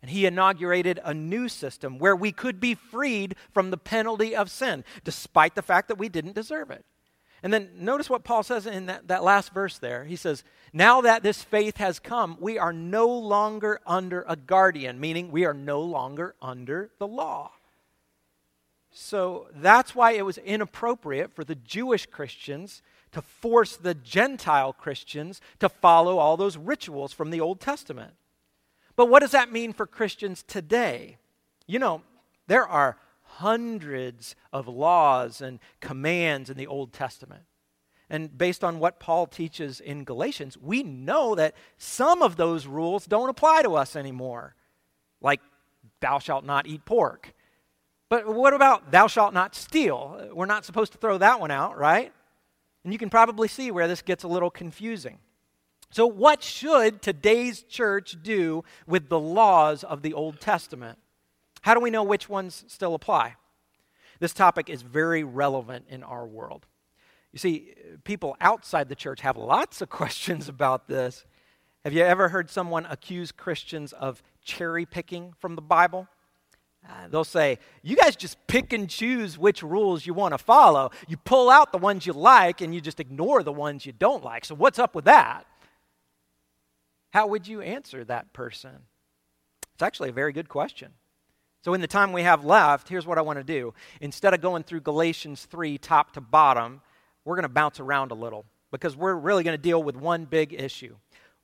And 0.00 0.10
he 0.10 0.26
inaugurated 0.26 0.98
a 1.04 1.14
new 1.14 1.48
system 1.48 1.98
where 1.98 2.16
we 2.16 2.32
could 2.32 2.58
be 2.58 2.74
freed 2.74 3.36
from 3.52 3.70
the 3.70 3.76
penalty 3.76 4.34
of 4.34 4.50
sin, 4.50 4.84
despite 5.04 5.54
the 5.54 5.62
fact 5.62 5.86
that 5.88 5.98
we 5.98 6.08
didn't 6.08 6.34
deserve 6.34 6.70
it. 6.72 6.84
And 7.42 7.52
then 7.52 7.70
notice 7.76 8.08
what 8.08 8.24
Paul 8.24 8.42
says 8.42 8.66
in 8.66 8.86
that, 8.86 9.08
that 9.08 9.24
last 9.24 9.52
verse 9.52 9.78
there. 9.78 10.04
He 10.04 10.14
says, 10.16 10.44
Now 10.72 11.00
that 11.00 11.22
this 11.22 11.42
faith 11.42 11.78
has 11.78 11.98
come, 11.98 12.36
we 12.40 12.56
are 12.56 12.72
no 12.72 13.08
longer 13.08 13.80
under 13.84 14.24
a 14.28 14.36
guardian, 14.36 15.00
meaning 15.00 15.32
we 15.32 15.44
are 15.44 15.54
no 15.54 15.80
longer 15.80 16.36
under 16.40 16.90
the 16.98 17.06
law. 17.06 17.50
So 18.92 19.48
that's 19.54 19.94
why 19.94 20.12
it 20.12 20.24
was 20.24 20.38
inappropriate 20.38 21.34
for 21.34 21.44
the 21.44 21.54
Jewish 21.54 22.06
Christians 22.06 22.82
to 23.12 23.22
force 23.22 23.76
the 23.76 23.94
Gentile 23.94 24.72
Christians 24.72 25.40
to 25.58 25.68
follow 25.68 26.18
all 26.18 26.36
those 26.36 26.56
rituals 26.56 27.12
from 27.12 27.30
the 27.30 27.40
Old 27.40 27.58
Testament. 27.58 28.12
But 28.94 29.08
what 29.08 29.20
does 29.20 29.30
that 29.32 29.50
mean 29.50 29.72
for 29.72 29.86
Christians 29.86 30.44
today? 30.46 31.16
You 31.66 31.78
know, 31.78 32.02
there 32.46 32.66
are 32.66 32.98
hundreds 33.38 34.36
of 34.52 34.68
laws 34.68 35.40
and 35.40 35.58
commands 35.80 36.50
in 36.50 36.56
the 36.56 36.66
Old 36.66 36.92
Testament. 36.92 37.42
and 38.10 38.36
based 38.36 38.62
on 38.62 38.78
what 38.78 39.00
Paul 39.00 39.26
teaches 39.26 39.80
in 39.80 40.04
Galatians, 40.04 40.58
we 40.58 40.82
know 40.82 41.34
that 41.34 41.54
some 41.78 42.20
of 42.20 42.36
those 42.36 42.66
rules 42.66 43.06
don't 43.06 43.30
apply 43.30 43.62
to 43.62 43.74
us 43.74 43.96
anymore, 43.96 44.54
like 45.22 45.40
thou 46.00 46.18
shalt 46.18 46.44
not 46.44 46.66
eat 46.66 46.84
pork. 46.84 47.32
But 48.10 48.26
what 48.26 48.52
about 48.52 48.90
thou 48.90 49.06
shalt 49.06 49.32
not 49.32 49.54
steal? 49.54 50.28
We're 50.34 50.44
not 50.44 50.66
supposed 50.66 50.92
to 50.92 50.98
throw 50.98 51.16
that 51.18 51.40
one 51.40 51.50
out, 51.50 51.78
right? 51.78 52.12
And 52.84 52.92
you 52.92 52.98
can 52.98 53.08
probably 53.08 53.48
see 53.48 53.70
where 53.70 53.88
this 53.88 54.02
gets 54.02 54.24
a 54.24 54.28
little 54.28 54.50
confusing. 54.50 55.18
So, 55.90 56.06
what 56.06 56.42
should 56.42 57.00
today's 57.00 57.62
church 57.62 58.16
do 58.22 58.64
with 58.86 59.08
the 59.08 59.18
laws 59.18 59.84
of 59.84 60.02
the 60.02 60.12
Old 60.12 60.40
Testament? 60.40 60.98
How 61.62 61.74
do 61.74 61.80
we 61.80 61.90
know 61.90 62.02
which 62.02 62.28
ones 62.28 62.64
still 62.68 62.94
apply? 62.94 63.36
This 64.20 64.32
topic 64.32 64.68
is 64.68 64.82
very 64.82 65.24
relevant 65.24 65.86
in 65.88 66.02
our 66.02 66.26
world. 66.26 66.66
You 67.32 67.38
see, 67.38 67.74
people 68.04 68.36
outside 68.40 68.88
the 68.88 68.94
church 68.94 69.22
have 69.22 69.36
lots 69.36 69.80
of 69.80 69.88
questions 69.90 70.48
about 70.48 70.86
this. 70.86 71.24
Have 71.84 71.92
you 71.92 72.02
ever 72.02 72.28
heard 72.28 72.50
someone 72.50 72.86
accuse 72.86 73.32
Christians 73.32 73.92
of 73.92 74.22
cherry 74.44 74.86
picking 74.86 75.34
from 75.38 75.56
the 75.56 75.62
Bible? 75.62 76.06
Uh, 76.88 77.08
they'll 77.10 77.24
say, 77.24 77.58
You 77.82 77.96
guys 77.96 78.16
just 78.16 78.36
pick 78.46 78.72
and 78.72 78.88
choose 78.88 79.38
which 79.38 79.62
rules 79.62 80.04
you 80.06 80.14
want 80.14 80.34
to 80.34 80.38
follow. 80.38 80.90
You 81.08 81.16
pull 81.16 81.48
out 81.48 81.72
the 81.72 81.78
ones 81.78 82.06
you 82.06 82.12
like 82.12 82.60
and 82.60 82.74
you 82.74 82.80
just 82.80 83.00
ignore 83.00 83.42
the 83.42 83.52
ones 83.52 83.86
you 83.86 83.92
don't 83.92 84.22
like. 84.22 84.44
So, 84.44 84.54
what's 84.54 84.78
up 84.78 84.94
with 84.94 85.04
that? 85.06 85.46
how 87.12 87.26
would 87.26 87.46
you 87.46 87.60
answer 87.60 88.04
that 88.04 88.32
person? 88.32 88.86
It's 89.74 89.82
actually 89.82 90.08
a 90.08 90.12
very 90.12 90.32
good 90.32 90.48
question. 90.48 90.92
So, 91.62 91.74
in 91.74 91.80
the 91.80 91.86
time 91.86 92.12
we 92.12 92.22
have 92.22 92.44
left, 92.44 92.88
here's 92.88 93.06
what 93.06 93.18
I 93.18 93.22
want 93.22 93.38
to 93.38 93.44
do. 93.44 93.72
Instead 94.00 94.34
of 94.34 94.40
going 94.40 94.64
through 94.64 94.80
Galatians 94.80 95.44
3 95.44 95.78
top 95.78 96.12
to 96.12 96.20
bottom, 96.20 96.80
we're 97.24 97.36
going 97.36 97.44
to 97.44 97.48
bounce 97.48 97.78
around 97.78 98.10
a 98.10 98.16
little 98.16 98.44
because 98.72 98.96
we're 98.96 99.14
really 99.14 99.44
going 99.44 99.56
to 99.56 99.62
deal 99.62 99.80
with 99.82 99.96
one 99.96 100.24
big 100.24 100.52
issue. 100.52 100.96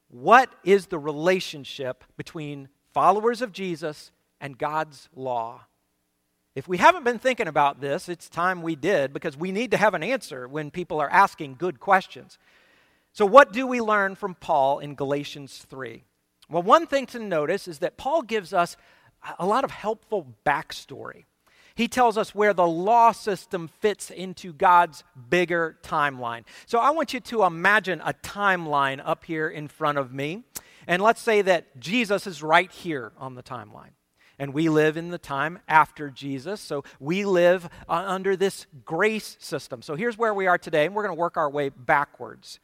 What 0.09 0.51
is 0.65 0.87
the 0.87 0.99
relationship 0.99 2.03
between 2.17 2.69
followers 2.93 3.43
of 3.43 3.53
Jesus 3.53 4.11
and 4.41 4.59
God's 4.59 5.09
law? 5.15 5.67
If 6.57 6.67
we 6.67 6.79
haven't 6.79 7.05
been 7.05 7.21
thinking 7.21 7.47
about 7.47 7.81
this, 7.81 8.09
it's 8.09 8.29
time 8.29 8.63
we 8.63 8.75
did 8.75 9.13
because 9.13 9.37
we 9.37 9.53
need 9.53 9.71
to 9.71 9.77
have 9.77 9.95
an 9.95 10.03
answer 10.03 10.49
when 10.49 10.73
people 10.73 10.99
are 10.99 11.11
asking 11.11 11.55
good 11.61 11.79
questions. 11.79 12.39
So, 13.13 13.25
what 13.25 13.53
do 13.53 13.69
we 13.69 13.81
learn 13.81 14.17
from 14.17 14.35
Paul 14.35 14.81
in 14.81 14.97
Galatians 14.97 15.65
3? 15.71 16.03
Well, 16.51 16.63
one 16.63 16.89
thing 16.89 17.07
to 17.07 17.21
notice 17.21 17.69
is 17.69 17.79
that 17.79 17.97
Paul 17.97 18.23
gives 18.23 18.53
us 18.53 18.77
a 19.39 19.47
lot 19.47 19.65
of 19.65 19.71
helpful 19.71 20.35
backstory. 20.45 21.25
He 21.75 21.87
tells 21.87 22.19
us 22.19 22.35
where 22.35 22.53
the 22.53 22.67
law 22.67 23.13
system 23.13 23.69
fits 23.69 24.11
into 24.11 24.53
God's 24.53 25.05
bigger 25.31 25.79
timeline. 25.83 26.43
So, 26.67 26.81
I 26.81 26.91
want 26.91 27.15
you 27.15 27.21
to 27.21 27.45
imagine 27.45 28.01
a 28.05 28.15
timeline 28.15 29.01
up 29.05 29.25
here 29.25 29.49
in 29.49 29.69
front 29.69 29.99
of 29.99 30.13
me. 30.13 30.43
And 30.89 31.03
let's 31.03 31.21
say 31.21 31.43
that 31.43 31.79
Jesus 31.79 32.27
is 32.27 32.43
right 32.43 32.73
here 32.73 33.13
on 33.19 33.35
the 33.35 33.43
timeline. 33.43 33.91
And 34.39 34.55
we 34.55 34.69
live 34.69 34.97
in 34.97 35.11
the 35.11 35.19
time 35.19 35.59
after 35.69 36.11
Jesus. 36.11 36.61
So 36.61 36.85
we 37.01 37.25
live 37.25 37.69
uh, 37.89 38.05
under 38.07 38.37
this 38.37 38.67
grace 38.85 39.37
system. 39.41 39.83
So 39.83 39.97
here's 39.97 40.17
where 40.17 40.33
we 40.33 40.47
are 40.47 40.59
today, 40.59 40.87
and 40.87 40.95
we're 40.95 41.03
going 41.03 41.15
to 41.15 41.21
work 41.21 41.37
our 41.37 41.51
way 41.51 41.71
backwards. 41.71 42.61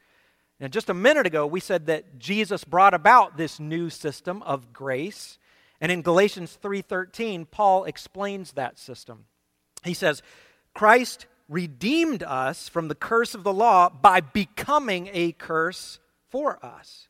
Now, 0.59 0.67
just 0.67 0.89
a 0.89 0.93
minute 0.93 1.27
ago, 1.27 1.45
we 1.45 1.59
said 1.59 1.87
that 1.87 2.17
Jesus 2.17 2.63
brought 2.63 2.93
about 2.93 3.35
this 3.35 3.59
new 3.59 3.89
system 3.89 4.41
of 4.43 4.71
grace. 4.71 5.37
And 5.85 5.91
in 5.91 6.01
Galatians 6.01 6.57
3:13, 6.63 7.45
Paul 7.45 7.83
explains 7.83 8.53
that 8.53 8.79
system. 8.79 9.27
He 9.83 9.93
says, 9.93 10.23
"Christ 10.73 11.27
redeemed 11.47 12.23
us 12.23 12.67
from 12.67 12.87
the 12.87 12.95
curse 12.95 13.35
of 13.35 13.43
the 13.43 13.53
law 13.53 13.89
by 13.89 14.19
becoming 14.19 15.11
a 15.13 15.33
curse 15.33 15.99
for 16.27 16.57
us. 16.65 17.07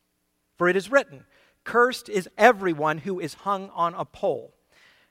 For 0.58 0.68
it 0.68 0.76
is 0.76 0.90
written, 0.90 1.24
cursed 1.64 2.10
is 2.10 2.28
everyone 2.36 2.98
who 2.98 3.18
is 3.18 3.32
hung 3.48 3.70
on 3.70 3.94
a 3.94 4.04
pole." 4.04 4.52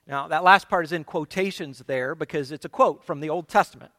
Now, 0.05 0.27
that 0.27 0.43
last 0.43 0.69
part 0.69 0.85
is 0.85 0.91
in 0.91 1.03
quotations 1.03 1.79
there 1.87 2.13
because 2.13 2.51
it's 2.51 2.65
a 2.65 2.69
quote 2.69 3.03
from 3.03 3.19
the 3.19 3.31
Old 3.31 3.47
Testament. 3.47 3.91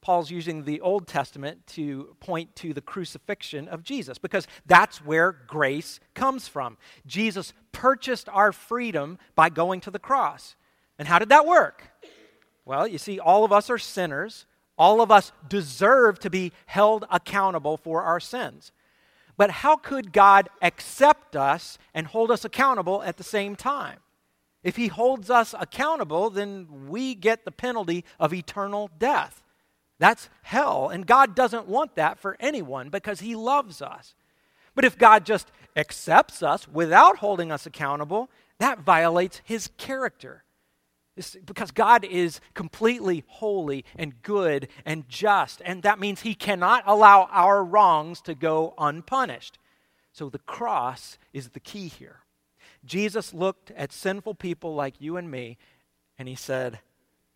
Paul's 0.00 0.30
using 0.30 0.64
the 0.64 0.80
Old 0.80 1.06
Testament 1.06 1.66
to 1.68 2.16
point 2.20 2.54
to 2.56 2.72
the 2.72 2.80
crucifixion 2.80 3.68
of 3.68 3.82
Jesus 3.82 4.16
because 4.16 4.46
that's 4.64 5.04
where 5.04 5.32
grace 5.32 6.00
comes 6.14 6.46
from. 6.48 6.78
Jesus 7.06 7.52
purchased 7.72 8.28
our 8.28 8.52
freedom 8.52 9.18
by 9.34 9.48
going 9.48 9.80
to 9.80 9.90
the 9.90 9.98
cross. 9.98 10.56
And 10.98 11.08
how 11.08 11.18
did 11.18 11.28
that 11.30 11.46
work? 11.46 11.90
Well, 12.64 12.86
you 12.86 12.98
see, 12.98 13.18
all 13.18 13.44
of 13.44 13.52
us 13.52 13.70
are 13.70 13.78
sinners. 13.78 14.46
All 14.76 15.00
of 15.00 15.10
us 15.10 15.32
deserve 15.48 16.20
to 16.20 16.30
be 16.30 16.52
held 16.66 17.04
accountable 17.10 17.76
for 17.76 18.02
our 18.02 18.20
sins. 18.20 18.72
But 19.36 19.50
how 19.50 19.76
could 19.76 20.12
God 20.12 20.48
accept 20.62 21.34
us 21.34 21.78
and 21.94 22.06
hold 22.06 22.30
us 22.30 22.44
accountable 22.44 23.02
at 23.02 23.16
the 23.16 23.24
same 23.24 23.56
time? 23.56 23.98
If 24.62 24.76
He 24.76 24.88
holds 24.88 25.30
us 25.30 25.54
accountable, 25.58 26.30
then 26.30 26.88
we 26.88 27.14
get 27.14 27.44
the 27.44 27.52
penalty 27.52 28.04
of 28.18 28.34
eternal 28.34 28.90
death. 28.98 29.42
That's 29.98 30.28
hell. 30.42 30.88
And 30.88 31.06
God 31.06 31.34
doesn't 31.34 31.66
want 31.66 31.96
that 31.96 32.18
for 32.18 32.36
anyone 32.40 32.88
because 32.88 33.20
He 33.20 33.34
loves 33.34 33.82
us. 33.82 34.14
But 34.74 34.84
if 34.84 34.96
God 34.96 35.24
just 35.24 35.50
accepts 35.76 36.42
us 36.42 36.68
without 36.68 37.18
holding 37.18 37.50
us 37.50 37.66
accountable, 37.66 38.30
that 38.58 38.80
violates 38.80 39.40
His 39.44 39.70
character. 39.76 40.44
It's 41.16 41.34
because 41.34 41.72
God 41.72 42.04
is 42.04 42.40
completely 42.54 43.24
holy 43.26 43.84
and 43.96 44.22
good 44.22 44.68
and 44.86 45.08
just, 45.08 45.60
and 45.64 45.82
that 45.82 45.98
means 45.98 46.20
He 46.20 46.34
cannot 46.34 46.84
allow 46.86 47.28
our 47.32 47.64
wrongs 47.64 48.20
to 48.22 48.34
go 48.34 48.74
unpunished. 48.78 49.58
So 50.12 50.28
the 50.30 50.38
cross 50.38 51.18
is 51.32 51.50
the 51.50 51.60
key 51.60 51.88
here. 51.88 52.20
Jesus 52.84 53.34
looked 53.34 53.72
at 53.72 53.92
sinful 53.92 54.36
people 54.36 54.76
like 54.76 55.00
you 55.00 55.16
and 55.16 55.28
me, 55.28 55.58
and 56.16 56.28
He 56.28 56.36
said, 56.36 56.78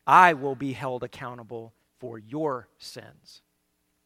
I 0.07 0.33
will 0.33 0.54
be 0.54 0.75
held 0.75 1.02
accountable 1.02 1.73
for 2.03 2.19
your 2.19 2.67
sins. 2.79 3.43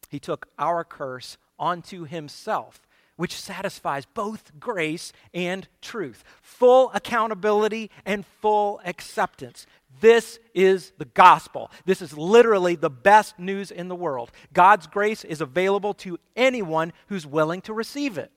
He 0.07 0.19
took 0.19 0.49
our 0.59 0.83
curse 0.83 1.39
onto 1.57 2.05
himself, 2.05 2.87
which 3.15 3.33
satisfies 3.33 4.05
both 4.05 4.59
grace 4.59 5.11
and 5.33 5.67
truth, 5.81 6.23
full 6.39 6.91
accountability 6.93 7.89
and 8.05 8.23
full 8.23 8.79
acceptance. 8.85 9.65
This 9.99 10.37
is 10.53 10.91
the 10.99 11.05
gospel. 11.05 11.71
This 11.85 12.03
is 12.03 12.15
literally 12.15 12.75
the 12.75 12.91
best 12.91 13.39
news 13.39 13.71
in 13.71 13.87
the 13.87 13.95
world. 13.95 14.29
God's 14.53 14.85
grace 14.85 15.23
is 15.23 15.41
available 15.41 15.95
to 15.95 16.19
anyone 16.35 16.93
who's 17.07 17.25
willing 17.25 17.61
to 17.61 17.73
receive 17.73 18.19
it. 18.19 18.31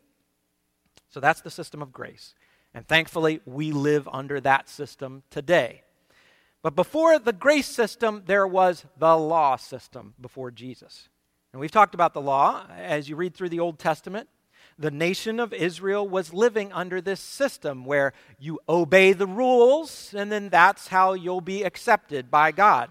So 1.10 1.20
that's 1.20 1.42
the 1.42 1.50
system 1.50 1.82
of 1.82 1.92
grace. 1.92 2.34
And 2.72 2.88
thankfully, 2.88 3.42
we 3.44 3.72
live 3.72 4.08
under 4.10 4.40
that 4.40 4.70
system 4.70 5.22
today. 5.28 5.82
But 6.62 6.76
before 6.76 7.18
the 7.18 7.32
grace 7.32 7.66
system, 7.66 8.22
there 8.26 8.46
was 8.46 8.84
the 8.98 9.16
law 9.16 9.56
system 9.56 10.14
before 10.20 10.50
Jesus. 10.50 11.08
And 11.52 11.60
we've 11.60 11.70
talked 11.70 11.94
about 11.94 12.14
the 12.14 12.20
law. 12.20 12.66
As 12.76 13.08
you 13.08 13.16
read 13.16 13.34
through 13.34 13.48
the 13.48 13.60
Old 13.60 13.78
Testament, 13.78 14.28
the 14.78 14.90
nation 14.90 15.40
of 15.40 15.52
Israel 15.52 16.08
was 16.08 16.32
living 16.32 16.72
under 16.72 17.00
this 17.00 17.20
system 17.20 17.84
where 17.84 18.12
you 18.38 18.60
obey 18.68 19.12
the 19.12 19.26
rules, 19.26 20.14
and 20.14 20.30
then 20.30 20.48
that's 20.48 20.88
how 20.88 21.12
you'll 21.14 21.40
be 21.40 21.62
accepted 21.62 22.30
by 22.30 22.52
God. 22.52 22.90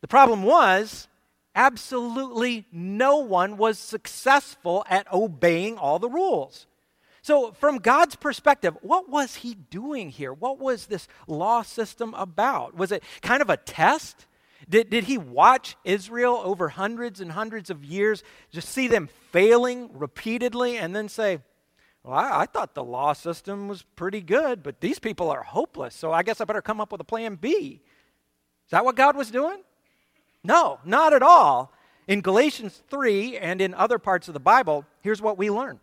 The 0.00 0.08
problem 0.08 0.42
was, 0.42 1.08
absolutely 1.54 2.66
no 2.70 3.18
one 3.18 3.56
was 3.56 3.78
successful 3.78 4.84
at 4.88 5.12
obeying 5.12 5.78
all 5.78 5.98
the 5.98 6.08
rules. 6.08 6.66
So, 7.28 7.52
from 7.52 7.76
God's 7.76 8.16
perspective, 8.16 8.74
what 8.80 9.10
was 9.10 9.34
He 9.34 9.52
doing 9.54 10.08
here? 10.08 10.32
What 10.32 10.58
was 10.58 10.86
this 10.86 11.06
law 11.26 11.60
system 11.60 12.14
about? 12.14 12.74
Was 12.74 12.90
it 12.90 13.02
kind 13.20 13.42
of 13.42 13.50
a 13.50 13.58
test? 13.58 14.24
Did, 14.66 14.88
did 14.88 15.04
He 15.04 15.18
watch 15.18 15.76
Israel 15.84 16.40
over 16.42 16.70
hundreds 16.70 17.20
and 17.20 17.32
hundreds 17.32 17.68
of 17.68 17.84
years, 17.84 18.24
just 18.50 18.70
see 18.70 18.88
them 18.88 19.10
failing 19.30 19.90
repeatedly, 19.92 20.78
and 20.78 20.96
then 20.96 21.10
say, 21.10 21.40
Well, 22.02 22.14
I, 22.14 22.44
I 22.44 22.46
thought 22.46 22.72
the 22.72 22.82
law 22.82 23.12
system 23.12 23.68
was 23.68 23.82
pretty 23.94 24.22
good, 24.22 24.62
but 24.62 24.80
these 24.80 24.98
people 24.98 25.28
are 25.28 25.42
hopeless, 25.42 25.94
so 25.94 26.10
I 26.10 26.22
guess 26.22 26.40
I 26.40 26.46
better 26.46 26.62
come 26.62 26.80
up 26.80 26.92
with 26.92 27.02
a 27.02 27.04
plan 27.04 27.34
B? 27.34 27.82
Is 28.64 28.70
that 28.70 28.86
what 28.86 28.96
God 28.96 29.16
was 29.18 29.30
doing? 29.30 29.58
No, 30.42 30.78
not 30.82 31.12
at 31.12 31.22
all. 31.22 31.74
In 32.06 32.22
Galatians 32.22 32.82
3 32.88 33.36
and 33.36 33.60
in 33.60 33.74
other 33.74 33.98
parts 33.98 34.28
of 34.28 34.32
the 34.32 34.40
Bible, 34.40 34.86
here's 35.02 35.20
what 35.20 35.36
we 35.36 35.50
learn 35.50 35.78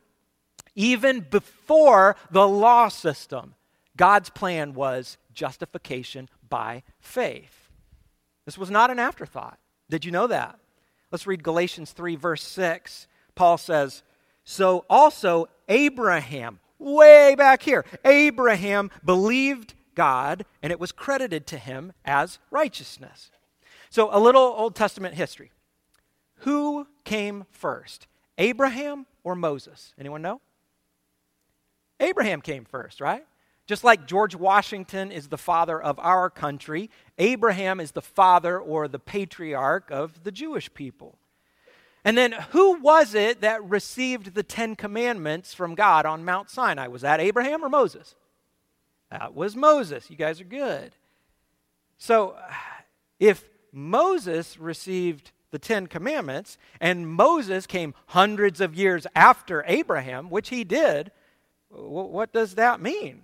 even 0.75 1.21
before 1.21 2.15
the 2.29 2.47
law 2.47 2.89
system, 2.89 3.55
God's 3.97 4.29
plan 4.29 4.73
was 4.73 5.17
justification 5.33 6.29
by 6.47 6.83
faith. 6.99 7.69
This 8.45 8.57
was 8.57 8.69
not 8.69 8.91
an 8.91 8.99
afterthought. 8.99 9.57
Did 9.89 10.05
you 10.05 10.11
know 10.11 10.27
that? 10.27 10.59
Let's 11.11 11.27
read 11.27 11.43
Galatians 11.43 11.91
3, 11.91 12.15
verse 12.15 12.43
6. 12.43 13.07
Paul 13.35 13.57
says, 13.57 14.03
So 14.43 14.85
also 14.89 15.47
Abraham, 15.69 16.59
way 16.77 17.35
back 17.35 17.63
here, 17.63 17.85
Abraham 18.03 18.91
believed 19.03 19.73
God, 19.95 20.45
and 20.61 20.71
it 20.71 20.79
was 20.79 20.91
credited 20.91 21.47
to 21.47 21.57
him 21.57 21.93
as 22.03 22.39
righteousness. 22.51 23.31
So, 23.89 24.09
a 24.11 24.19
little 24.19 24.41
Old 24.41 24.75
Testament 24.75 25.15
history. 25.15 25.51
who 26.39 26.85
came 27.05 27.45
first, 27.49 28.07
Abraham 28.37 29.05
or 29.23 29.35
Moses? 29.35 29.93
Anyone 29.97 30.21
know? 30.21 30.41
Abraham 31.99 32.41
came 32.41 32.65
first, 32.65 33.01
right? 33.01 33.25
Just 33.67 33.83
like 33.83 34.05
George 34.05 34.35
Washington 34.35 35.11
is 35.11 35.27
the 35.27 35.37
father 35.37 35.81
of 35.81 35.97
our 35.99 36.29
country, 36.29 36.89
Abraham 37.17 37.79
is 37.79 37.91
the 37.91 38.01
father 38.01 38.59
or 38.59 38.87
the 38.87 38.99
patriarch 38.99 39.89
of 39.89 40.23
the 40.23 40.31
Jewish 40.31 40.71
people. 40.73 41.17
And 42.03 42.15
then 42.15 42.33
who 42.51 42.79
was 42.79 43.15
it 43.15 43.41
that 43.41 43.63
received 43.63 44.35
the 44.35 44.43
Ten 44.43 44.75
Commandments 44.75 45.55
from 45.55 45.73
God 45.73 46.05
on 46.05 46.23
Mount 46.23 46.51
Sinai? 46.51 46.87
Was 46.87 47.01
that 47.01 47.19
Abraham 47.19 47.65
or 47.65 47.69
Moses? 47.69 48.13
That 49.09 49.33
was 49.33 49.55
Moses. 49.55 50.11
You 50.11 50.15
guys 50.15 50.39
are 50.39 50.45
good. 50.45 50.91
So 51.97 52.35
if 53.19 53.49
Moses 53.71 54.59
received 54.59 55.31
the 55.49 55.57
Ten 55.57 55.87
Commandments 55.87 56.59
and 56.79 57.07
Moses 57.07 57.65
came 57.65 57.95
hundreds 58.07 58.61
of 58.61 58.75
years 58.75 59.07
after 59.15 59.63
Abraham, 59.65 60.29
which 60.29 60.49
he 60.49 60.63
did, 60.63 61.11
what 61.75 62.31
does 62.33 62.55
that 62.55 62.81
mean? 62.81 63.23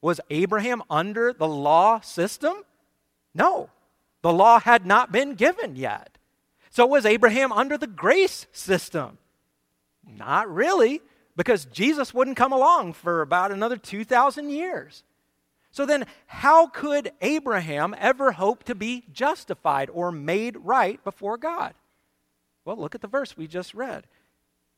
Was 0.00 0.20
Abraham 0.30 0.82
under 0.88 1.32
the 1.32 1.48
law 1.48 2.00
system? 2.00 2.54
No. 3.34 3.70
The 4.22 4.32
law 4.32 4.60
had 4.60 4.86
not 4.86 5.12
been 5.12 5.34
given 5.34 5.76
yet. 5.76 6.18
So 6.70 6.86
was 6.86 7.06
Abraham 7.06 7.52
under 7.52 7.76
the 7.76 7.86
grace 7.86 8.46
system? 8.52 9.18
Not 10.06 10.52
really, 10.52 11.00
because 11.36 11.64
Jesus 11.66 12.14
wouldn't 12.14 12.36
come 12.36 12.52
along 12.52 12.94
for 12.94 13.22
about 13.22 13.52
another 13.52 13.76
2,000 13.76 14.50
years. 14.50 15.02
So 15.70 15.86
then, 15.86 16.06
how 16.26 16.66
could 16.66 17.12
Abraham 17.20 17.94
ever 17.98 18.32
hope 18.32 18.64
to 18.64 18.74
be 18.74 19.04
justified 19.12 19.90
or 19.90 20.10
made 20.10 20.56
right 20.56 21.02
before 21.04 21.36
God? 21.36 21.74
Well, 22.64 22.76
look 22.76 22.94
at 22.94 23.00
the 23.00 23.08
verse 23.08 23.36
we 23.36 23.46
just 23.46 23.74
read. 23.74 24.04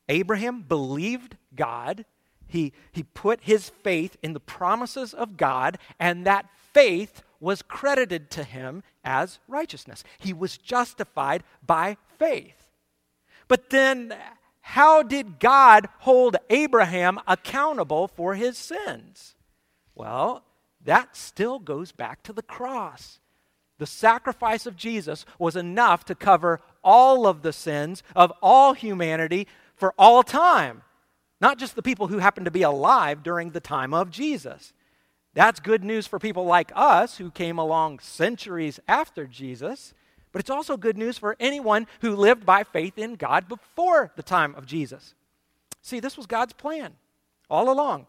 Abraham 0.09 0.62
believed 0.62 1.37
God 1.55 2.05
he, 2.50 2.73
he 2.92 3.02
put 3.02 3.40
his 3.42 3.71
faith 3.71 4.16
in 4.23 4.33
the 4.33 4.40
promises 4.40 5.14
of 5.14 5.37
God, 5.37 5.78
and 5.99 6.26
that 6.26 6.47
faith 6.73 7.23
was 7.40 7.62
credited 7.62 8.30
to 8.30 8.45
him 8.45 8.83
as 9.02 9.38
righteousness. 9.49 10.04
He 10.19 10.33
was 10.33 10.59
justified 10.59 11.42
by 11.64 11.97
faith. 12.19 12.69
But 13.49 13.71
then, 13.71 14.14
how 14.61 15.02
did 15.02 15.40
God 15.40 15.88
hold 16.00 16.37
Abraham 16.50 17.19
accountable 17.26 18.09
for 18.09 18.35
his 18.35 18.59
sins? 18.59 19.35
Well, 19.95 20.45
that 20.85 21.16
still 21.16 21.59
goes 21.59 21.92
back 21.92 22.23
to 22.25 22.33
the 22.33 22.42
cross. 22.42 23.19
The 23.78 23.87
sacrifice 23.87 24.66
of 24.66 24.76
Jesus 24.76 25.25
was 25.38 25.57
enough 25.57 26.04
to 26.04 26.14
cover 26.14 26.61
all 26.85 27.26
of 27.26 27.42
the 27.42 27.52
sins 27.52 28.02
of 28.14 28.33
all 28.42 28.75
humanity 28.75 29.47
for 29.75 29.95
all 29.99 30.23
time. 30.23 30.83
Not 31.40 31.59
just 31.59 31.75
the 31.75 31.82
people 31.82 32.09
who 32.09 32.18
happen 32.18 32.44
to 32.44 32.50
be 32.50 32.62
alive 32.62 33.23
during 33.23 33.50
the 33.50 33.61
time 33.61 33.94
of 33.94 34.11
Jesus. 34.11 34.73
That's 35.35 35.61
good 35.61 35.85
news 35.85 36.06
for 36.06 36.18
people 36.18 36.44
like 36.44 36.73
us 36.75 37.18
who 37.18 37.30
came 37.30 37.59
along 37.59 38.00
centuries 38.00 38.80
after 38.88 39.26
Jesus, 39.26 39.94
but 40.32 40.40
it's 40.40 40.50
also 40.50 40.76
good 40.76 40.99
news 40.99 41.18
for 41.18 41.37
anyone 41.40 41.87
who 42.00 42.14
lived 42.14 42.44
by 42.44 42.64
faith 42.64 42.99
in 42.99 43.14
God 43.14 43.49
before 43.49 44.12
the 44.16 44.23
time 44.23 44.54
of 44.54 44.66
Jesus. 44.66 45.14
See, 45.82 46.00
this 46.00 46.16
was 46.16 46.26
God's 46.26 46.52
plan 46.52 46.94
all 47.49 47.70
along. 47.70 48.06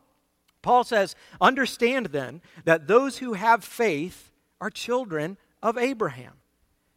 Paul 0.61 0.83
says, 0.83 1.15
Understand 1.39 2.07
then 2.07 2.41
that 2.65 2.87
those 2.87 3.19
who 3.19 3.33
have 3.33 3.63
faith 3.63 4.31
are 4.59 4.69
children 4.69 5.37
of 5.63 5.77
Abraham. 5.77 6.33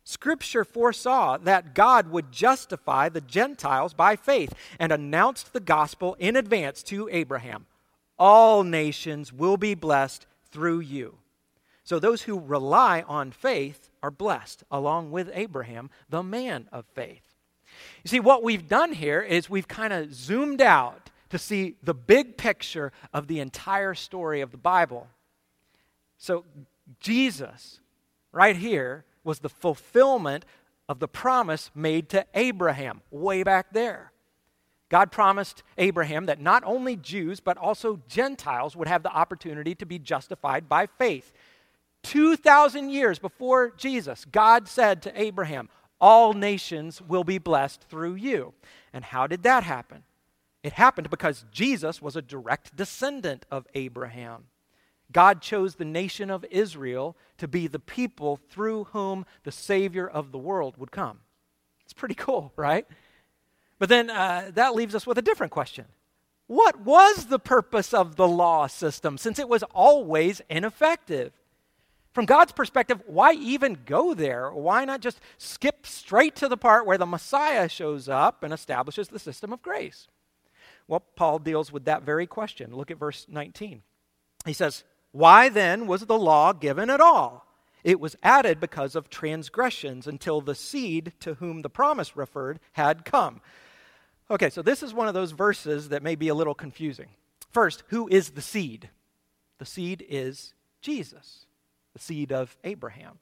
Scripture 0.05 0.65
foresaw 0.65 1.39
that 1.39 1.75
God 1.75 2.11
would 2.11 2.31
justify 2.31 3.09
the 3.09 3.23
Gentiles 3.23 3.95
by 3.95 4.17
faith 4.17 4.53
and 4.79 4.93
announced 4.93 5.53
the 5.53 5.61
gospel 5.61 6.15
in 6.19 6.37
advance 6.37 6.83
to 6.85 7.09
Abraham. 7.11 7.65
All 8.19 8.63
nations 8.63 9.33
will 9.33 9.57
be 9.57 9.75
blessed 9.75 10.27
through 10.51 10.81
you. 10.81 11.17
So 11.85 11.99
those 11.99 12.23
who 12.23 12.39
rely 12.39 13.03
on 13.03 13.31
faith 13.31 13.91
are 14.03 14.11
blessed, 14.11 14.63
along 14.71 15.11
with 15.11 15.31
Abraham, 15.33 15.91
the 16.09 16.23
man 16.23 16.69
of 16.71 16.85
faith. 16.95 17.35
You 18.05 18.09
see, 18.09 18.21
what 18.21 18.43
we've 18.43 18.69
done 18.69 18.93
here 18.93 19.21
is 19.21 19.51
we've 19.51 19.69
kind 19.69 19.93
of 19.93 20.15
zoomed 20.15 20.63
out 20.63 21.11
to 21.31 21.39
see 21.39 21.77
the 21.83 21.95
big 21.95 22.37
picture 22.37 22.93
of 23.13 23.27
the 23.27 23.41
entire 23.41 23.95
story 23.95 24.41
of 24.43 24.51
the 24.51 24.59
Bible. 24.59 25.09
So, 26.19 26.45
Jesus, 27.01 27.81
right 28.33 28.57
here, 28.57 29.05
was 29.25 29.41
the 29.41 29.49
fulfillment 29.49 30.45
of 30.89 31.01
the 31.01 31.09
promise 31.09 31.71
made 31.75 32.09
to 32.11 32.27
Abraham 32.35 33.01
way 33.11 33.43
back 33.43 33.73
there. 33.73 34.13
God 34.91 35.11
promised 35.11 35.63
Abraham 35.79 36.27
that 36.27 36.41
not 36.41 36.63
only 36.65 36.95
Jews, 36.95 37.41
but 37.41 37.57
also 37.57 38.01
Gentiles 38.07 38.77
would 38.77 38.87
have 38.87 39.03
the 39.03 39.13
opportunity 39.13 39.75
to 39.77 39.87
be 39.87 39.99
justified 39.99 40.69
by 40.69 40.87
faith. 40.87 41.33
2,000 42.05 42.91
years 42.91 43.19
before 43.19 43.73
Jesus, 43.77 44.27
God 44.27 44.69
said 44.69 45.03
to 45.03 45.21
Abraham, 45.21 45.71
All 46.01 46.35
nations 46.35 47.01
will 47.01 47.25
be 47.25 47.39
blessed 47.39 47.83
through 47.89 48.15
you. 48.15 48.53
And 48.93 49.05
how 49.05 49.27
did 49.27 49.43
that 49.43 49.65
happen? 49.65 50.05
It 50.63 50.75
happened 50.75 51.11
because 51.11 51.45
Jesus 51.51 52.01
was 52.01 52.15
a 52.15 52.23
direct 52.23 52.77
descendant 52.77 53.47
of 53.51 53.67
Abraham. 53.75 54.45
God 55.13 55.41
chose 55.41 55.75
the 55.75 55.85
nation 55.85 56.31
of 56.31 56.45
Israel 56.51 57.17
to 57.39 57.47
be 57.47 57.67
the 57.67 57.79
people 57.79 58.37
through 58.51 58.85
whom 58.85 59.27
the 59.45 59.53
Savior 59.53 60.09
of 60.09 60.33
the 60.33 60.39
world 60.39 60.77
would 60.77 60.91
come. 60.91 61.21
It's 61.85 61.93
pretty 61.93 62.15
cool, 62.15 62.53
right? 62.57 62.87
But 63.79 63.89
then 63.89 64.11
uh, 64.11 64.51
that 64.55 64.75
leaves 64.75 64.95
us 64.95 65.07
with 65.07 65.19
a 65.19 65.23
different 65.23 65.53
question. 65.53 65.87
What 66.47 66.81
was 66.81 67.27
the 67.27 67.39
purpose 67.39 67.95
of 67.95 68.17
the 68.17 68.29
law 68.29 68.67
system 68.67 69.17
since 69.19 69.39
it 69.39 69.49
was 69.49 69.63
always 69.75 70.43
ineffective? 70.51 71.33
From 72.13 72.27
God's 72.27 72.53
perspective, 72.53 73.03
why 73.07 73.33
even 73.33 73.79
go 73.87 74.15
there? 74.15 74.53
Why 74.53 74.85
not 74.85 75.01
just 75.01 75.21
skip 75.37 75.85
straight 75.85 76.37
to 76.37 76.49
the 76.49 76.57
part 76.57 76.87
where 76.87 76.99
the 76.99 77.07
Messiah 77.07 77.69
shows 77.69 78.09
up 78.09 78.45
and 78.45 78.53
establishes 78.53 79.09
the 79.09 79.19
system 79.19 79.53
of 79.53 79.63
grace? 79.63 80.07
Well, 80.87 81.01
Paul 81.01 81.41
deals 81.41 81.73
with 81.73 81.87
that 81.87 82.03
very 82.03 82.27
question. 82.27 82.75
Look 82.75 82.91
at 82.91 82.99
verse 82.99 83.27
19. 83.29 83.83
He 84.45 84.53
says, 84.53 84.85
why 85.15 85.49
then 85.49 85.87
was 85.87 86.07
the 86.07 86.19
law 86.19 86.53
given 86.53 86.91
at 86.91 87.01
all? 87.01 87.47
It 87.85 88.01
was 88.01 88.17
added 88.21 88.59
because 88.59 88.97
of 88.97 89.09
transgressions 89.09 90.09
until 90.09 90.41
the 90.41 90.57
seed 90.57 91.13
to 91.21 91.35
whom 91.35 91.63
the 91.63 91.71
promise 91.71 92.17
referred 92.17 92.59
had 92.73 93.05
come. 93.05 93.41
Okay, 94.29 94.51
so 94.51 94.61
this 94.61 94.83
is 94.83 94.93
one 94.93 95.07
of 95.07 95.15
those 95.15 95.31
verses 95.31 95.91
that 95.91 96.03
may 96.03 96.17
be 96.17 96.27
a 96.27 96.35
little 96.35 96.53
confusing. 96.53 97.11
First, 97.53 97.85
who 97.91 98.09
is 98.09 98.31
the 98.31 98.43
seed? 98.43 98.91
The 99.59 99.67
seed 99.67 100.05
is 100.09 100.53
Jesus, 100.81 101.47
the 101.93 102.01
seed 102.01 102.33
of 102.33 102.57
Abraham. 102.65 103.21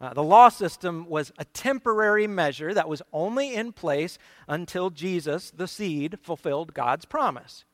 Uh, 0.00 0.14
the 0.14 0.22
law 0.22 0.50
system 0.50 1.04
was 1.08 1.32
a 1.36 1.44
temporary 1.46 2.28
measure 2.28 2.72
that 2.74 2.88
was 2.88 3.02
only 3.12 3.54
in 3.56 3.72
place 3.72 4.18
until 4.46 4.88
Jesus, 4.88 5.50
the 5.50 5.66
seed, 5.66 6.20
fulfilled 6.22 6.74
God's 6.74 7.06
promise. 7.06 7.64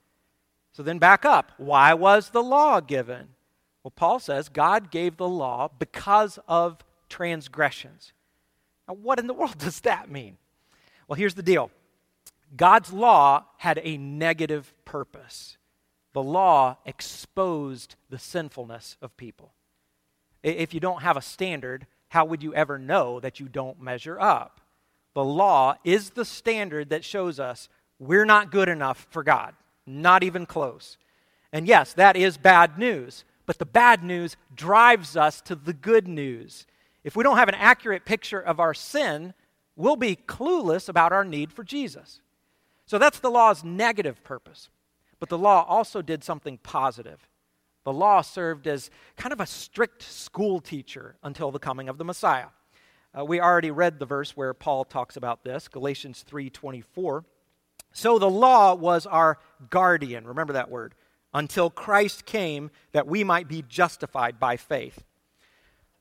So 0.72 0.82
then 0.82 0.98
back 0.98 1.26
up. 1.26 1.52
Why 1.58 1.92
was 1.92 2.30
the 2.30 2.42
law 2.42 2.80
given? 2.80 3.28
Well, 3.82 3.92
Paul 3.94 4.18
says 4.18 4.48
God 4.48 4.90
gave 4.90 5.16
the 5.16 5.28
law 5.28 5.68
because 5.78 6.38
of 6.46 6.84
transgressions. 7.08 8.12
Now, 8.88 8.94
what 8.94 9.18
in 9.18 9.26
the 9.26 9.34
world 9.34 9.58
does 9.58 9.80
that 9.80 10.10
mean? 10.10 10.36
Well, 11.08 11.16
here's 11.16 11.34
the 11.34 11.42
deal 11.42 11.70
God's 12.56 12.92
law 12.92 13.44
had 13.58 13.80
a 13.82 13.96
negative 13.96 14.72
purpose. 14.84 15.56
The 16.12 16.22
law 16.22 16.78
exposed 16.84 17.94
the 18.08 18.18
sinfulness 18.18 18.96
of 19.00 19.16
people. 19.16 19.52
If 20.42 20.74
you 20.74 20.80
don't 20.80 21.02
have 21.02 21.16
a 21.16 21.22
standard, 21.22 21.86
how 22.08 22.24
would 22.24 22.42
you 22.42 22.52
ever 22.54 22.78
know 22.78 23.20
that 23.20 23.38
you 23.38 23.48
don't 23.48 23.80
measure 23.80 24.18
up? 24.18 24.60
The 25.14 25.24
law 25.24 25.76
is 25.84 26.10
the 26.10 26.24
standard 26.24 26.90
that 26.90 27.04
shows 27.04 27.38
us 27.38 27.68
we're 27.98 28.24
not 28.24 28.50
good 28.50 28.68
enough 28.68 29.06
for 29.10 29.22
God, 29.22 29.54
not 29.86 30.22
even 30.24 30.46
close. 30.46 30.96
And 31.52 31.68
yes, 31.68 31.92
that 31.94 32.16
is 32.16 32.36
bad 32.36 32.78
news. 32.78 33.24
But 33.50 33.58
the 33.58 33.66
bad 33.66 34.04
news 34.04 34.36
drives 34.54 35.16
us 35.16 35.40
to 35.40 35.56
the 35.56 35.72
good 35.72 36.06
news. 36.06 36.68
If 37.02 37.16
we 37.16 37.24
don't 37.24 37.36
have 37.36 37.48
an 37.48 37.56
accurate 37.56 38.04
picture 38.04 38.38
of 38.38 38.60
our 38.60 38.72
sin, 38.72 39.34
we'll 39.74 39.96
be 39.96 40.14
clueless 40.14 40.88
about 40.88 41.12
our 41.12 41.24
need 41.24 41.52
for 41.52 41.64
Jesus. 41.64 42.20
So 42.86 42.96
that's 42.96 43.18
the 43.18 43.28
law's 43.28 43.64
negative 43.64 44.22
purpose. 44.22 44.68
But 45.18 45.30
the 45.30 45.36
law 45.36 45.64
also 45.68 46.00
did 46.00 46.22
something 46.22 46.58
positive. 46.58 47.28
The 47.82 47.92
law 47.92 48.20
served 48.20 48.68
as 48.68 48.88
kind 49.16 49.32
of 49.32 49.40
a 49.40 49.46
strict 49.46 50.04
school 50.04 50.60
teacher 50.60 51.16
until 51.24 51.50
the 51.50 51.58
coming 51.58 51.88
of 51.88 51.98
the 51.98 52.04
Messiah. 52.04 52.50
Uh, 53.18 53.24
we 53.24 53.40
already 53.40 53.72
read 53.72 53.98
the 53.98 54.06
verse 54.06 54.36
where 54.36 54.54
Paul 54.54 54.84
talks 54.84 55.16
about 55.16 55.42
this, 55.42 55.66
Galatians 55.66 56.22
3:24. 56.24 57.24
So 57.90 58.20
the 58.20 58.30
law 58.30 58.76
was 58.76 59.06
our 59.06 59.40
guardian. 59.70 60.24
Remember 60.24 60.52
that 60.52 60.70
word 60.70 60.94
until 61.32 61.70
Christ 61.70 62.24
came 62.26 62.70
that 62.92 63.06
we 63.06 63.24
might 63.24 63.48
be 63.48 63.64
justified 63.68 64.40
by 64.40 64.56
faith. 64.56 65.04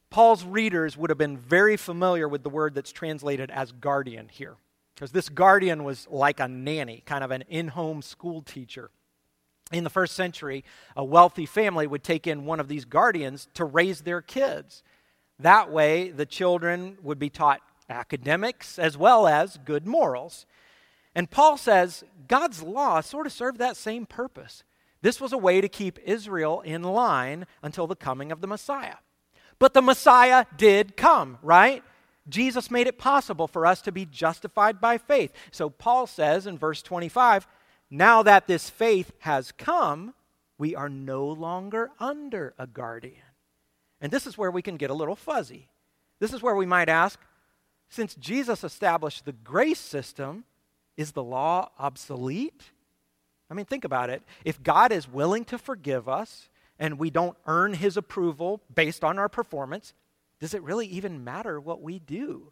Paul's 0.09 0.43
readers 0.43 0.97
would 0.97 1.11
have 1.11 1.19
been 1.19 1.37
very 1.37 1.77
familiar 1.77 2.27
with 2.27 2.43
the 2.43 2.49
word 2.49 2.73
that's 2.73 2.91
translated 2.91 3.51
as 3.51 3.71
guardian 3.71 4.27
here. 4.29 4.55
Because 4.95 5.11
this 5.11 5.29
guardian 5.29 5.83
was 5.83 6.07
like 6.09 6.39
a 6.39 6.47
nanny, 6.47 7.03
kind 7.05 7.23
of 7.23 7.31
an 7.31 7.43
in 7.47 7.69
home 7.69 8.01
school 8.01 8.41
teacher. 8.41 8.89
In 9.71 9.83
the 9.83 9.89
first 9.89 10.15
century, 10.15 10.65
a 10.95 11.05
wealthy 11.05 11.45
family 11.45 11.85
would 11.85 12.03
take 12.03 12.25
in 12.25 12.45
one 12.45 12.59
of 12.59 12.67
these 12.67 12.85
guardians 12.85 13.47
to 13.53 13.65
raise 13.65 14.01
their 14.01 14.21
kids. 14.21 14.83
That 15.37 15.71
way, 15.71 16.09
the 16.09 16.25
children 16.25 16.97
would 17.03 17.19
be 17.19 17.29
taught 17.29 17.61
academics 17.87 18.79
as 18.79 18.97
well 18.97 19.27
as 19.27 19.59
good 19.63 19.85
morals. 19.85 20.45
And 21.15 21.29
Paul 21.29 21.57
says 21.57 22.03
God's 22.27 22.61
law 22.63 22.99
sort 23.01 23.25
of 23.25 23.31
served 23.31 23.59
that 23.59 23.77
same 23.77 24.05
purpose. 24.05 24.63
This 25.01 25.21
was 25.21 25.33
a 25.33 25.37
way 25.37 25.61
to 25.61 25.69
keep 25.69 25.99
Israel 25.99 26.61
in 26.61 26.83
line 26.83 27.45
until 27.61 27.87
the 27.87 27.95
coming 27.95 28.31
of 28.31 28.41
the 28.41 28.47
Messiah. 28.47 28.95
But 29.57 29.73
the 29.73 29.81
Messiah 29.81 30.45
did 30.57 30.97
come, 30.97 31.37
right? 31.41 31.83
Jesus 32.27 32.69
made 32.69 32.87
it 32.87 32.97
possible 32.97 33.47
for 33.47 33.65
us 33.65 33.81
to 33.81 33.91
be 33.91 34.05
justified 34.05 34.79
by 34.79 34.97
faith. 34.97 35.33
So 35.51 35.69
Paul 35.69 36.07
says 36.07 36.47
in 36.47 36.57
verse 36.57 36.81
25, 36.81 37.47
now 37.89 38.23
that 38.23 38.47
this 38.47 38.69
faith 38.69 39.11
has 39.19 39.51
come, 39.51 40.13
we 40.57 40.75
are 40.75 40.89
no 40.89 41.27
longer 41.27 41.91
under 41.99 42.53
a 42.57 42.67
guardian. 42.67 43.15
And 44.01 44.11
this 44.11 44.27
is 44.27 44.37
where 44.37 44.51
we 44.51 44.61
can 44.61 44.77
get 44.77 44.91
a 44.91 44.93
little 44.95 45.15
fuzzy. 45.15 45.69
This 46.19 46.33
is 46.33 46.41
where 46.41 46.55
we 46.55 46.65
might 46.65 46.89
ask 46.89 47.19
since 47.89 48.13
Jesus 48.15 48.63
established 48.63 49.25
the 49.25 49.33
grace 49.33 49.79
system, 49.79 50.45
is 50.95 51.13
the 51.13 51.23
law 51.23 51.71
obsolete? 51.79 52.71
I 53.49 53.53
mean, 53.53 53.65
think 53.65 53.83
about 53.83 54.09
it. 54.09 54.21
If 54.45 54.61
God 54.61 54.91
is 54.91 55.07
willing 55.07 55.45
to 55.45 55.57
forgive 55.57 56.07
us 56.07 56.49
and 56.77 56.99
we 56.99 57.09
don't 57.09 57.37
earn 57.45 57.73
his 57.73 57.97
approval 57.97 58.61
based 58.73 59.03
on 59.03 59.17
our 59.17 59.29
performance, 59.29 59.93
does 60.39 60.53
it 60.53 60.63
really 60.63 60.87
even 60.87 61.23
matter 61.23 61.59
what 61.59 61.81
we 61.81 61.99
do? 61.99 62.51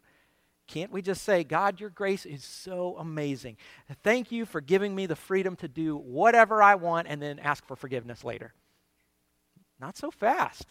Can't 0.66 0.92
we 0.92 1.00
just 1.00 1.24
say, 1.24 1.44
God, 1.44 1.80
your 1.80 1.88
grace 1.88 2.26
is 2.26 2.44
so 2.44 2.96
amazing. 2.98 3.56
Thank 4.02 4.30
you 4.30 4.44
for 4.44 4.60
giving 4.60 4.94
me 4.94 5.06
the 5.06 5.16
freedom 5.16 5.56
to 5.56 5.68
do 5.68 5.96
whatever 5.96 6.62
I 6.62 6.74
want 6.74 7.08
and 7.08 7.22
then 7.22 7.38
ask 7.38 7.64
for 7.66 7.74
forgiveness 7.74 8.22
later? 8.22 8.52
Not 9.80 9.96
so 9.96 10.10
fast. 10.10 10.66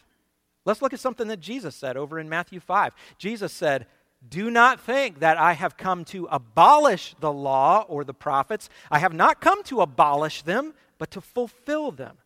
Let's 0.65 0.81
look 0.81 0.93
at 0.93 0.99
something 0.99 1.29
that 1.29 1.39
Jesus 1.39 1.75
said 1.75 1.97
over 1.97 2.19
in 2.19 2.29
Matthew 2.29 2.59
5. 2.59 2.93
Jesus 3.17 3.51
said, 3.51 3.87
Do 4.27 4.49
not 4.49 4.79
think 4.79 5.19
that 5.19 5.37
I 5.37 5.53
have 5.53 5.77
come 5.77 6.03
to 6.05 6.27
abolish 6.31 7.15
the 7.19 7.31
law 7.31 7.85
or 7.87 8.03
the 8.03 8.13
prophets. 8.13 8.69
I 8.89 8.99
have 8.99 9.13
not 9.13 9.41
come 9.41 9.63
to 9.65 9.81
abolish 9.81 10.41
them, 10.41 10.73
but 10.97 11.11
to 11.11 11.21
fulfill 11.21 11.91
them. 11.91 12.17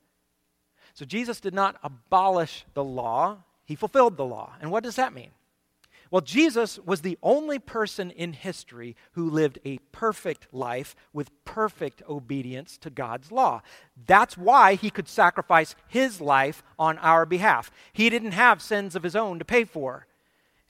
So 0.94 1.06
Jesus 1.06 1.40
did 1.40 1.54
not 1.54 1.78
abolish 1.84 2.66
the 2.74 2.84
law, 2.84 3.44
he 3.66 3.76
fulfilled 3.76 4.18
the 4.18 4.26
law. 4.26 4.54
And 4.60 4.72
what 4.72 4.84
does 4.84 4.96
that 4.96 5.14
mean? 5.14 5.32
Well, 6.12 6.22
Jesus 6.22 6.78
was 6.80 7.02
the 7.02 7.18
only 7.24 7.58
person 7.58 8.12
in 8.12 8.34
history 8.34 8.98
who 9.14 9.30
lived 9.30 9.60
a 9.64 9.78
perfect 9.94 10.54
life 10.54 10.94
with 11.14 11.32
perfect 11.46 12.04
obedience 12.10 12.78
to 12.80 12.90
God's 12.90 13.32
law. 13.32 13.62
That's 14.06 14.38
why 14.38 14.76
he 14.76 14.90
could 14.90 15.08
sacrifice 15.08 15.74
his 15.88 16.20
life 16.20 16.64
on 16.78 16.98
our 16.98 17.26
behalf. 17.26 17.72
He 17.94 18.10
didn't 18.10 18.34
have 18.34 18.62
sins 18.62 18.94
of 18.94 19.04
his 19.04 19.16
own 19.16 19.40
to 19.40 19.46
pay 19.46 19.64
for. 19.64 20.06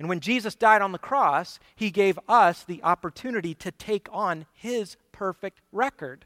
And 0.01 0.09
when 0.09 0.19
Jesus 0.19 0.55
died 0.55 0.81
on 0.81 0.93
the 0.93 0.97
cross, 0.97 1.59
he 1.75 1.91
gave 1.91 2.17
us 2.27 2.63
the 2.63 2.81
opportunity 2.81 3.53
to 3.53 3.69
take 3.69 4.07
on 4.11 4.47
his 4.51 4.97
perfect 5.11 5.59
record. 5.71 6.25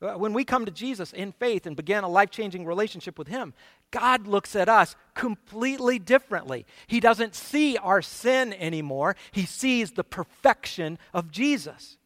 Uh, 0.00 0.12
when 0.12 0.32
we 0.32 0.44
come 0.44 0.64
to 0.64 0.70
Jesus 0.70 1.12
in 1.12 1.32
faith 1.32 1.66
and 1.66 1.74
begin 1.74 2.04
a 2.04 2.08
life 2.08 2.30
changing 2.30 2.64
relationship 2.64 3.18
with 3.18 3.26
Him, 3.26 3.54
God 3.90 4.28
looks 4.28 4.54
at 4.54 4.68
us 4.68 4.94
completely 5.14 5.98
differently. 5.98 6.64
He 6.86 7.00
doesn't 7.00 7.34
see 7.34 7.76
our 7.76 8.02
sin 8.02 8.52
anymore. 8.52 9.16
He 9.32 9.46
sees 9.46 9.90
the 9.90 10.04
perfection 10.04 10.96
of 11.12 11.32
Jesus. 11.32 11.98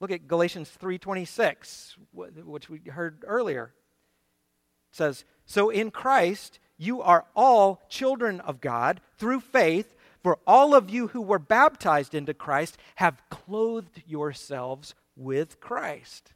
Look 0.00 0.10
at 0.10 0.26
Galatians 0.26 0.70
3:26, 0.70 1.98
which 2.14 2.70
we 2.70 2.78
heard 2.88 3.22
earlier. 3.26 3.74
It 4.92 4.96
says, 4.96 5.26
"So 5.44 5.68
in 5.68 5.90
Christ 5.90 6.58
you 6.78 7.02
are 7.02 7.26
all 7.36 7.82
children 7.88 8.40
of 8.40 8.60
God 8.62 9.00
through 9.18 9.40
faith, 9.40 9.91
for 10.22 10.38
all 10.46 10.74
of 10.74 10.90
you 10.90 11.08
who 11.08 11.20
were 11.20 11.38
baptized 11.38 12.14
into 12.14 12.34
Christ 12.34 12.78
have 12.96 13.22
clothed 13.30 14.02
yourselves 14.06 14.94
with 15.16 15.60
Christ." 15.60 16.32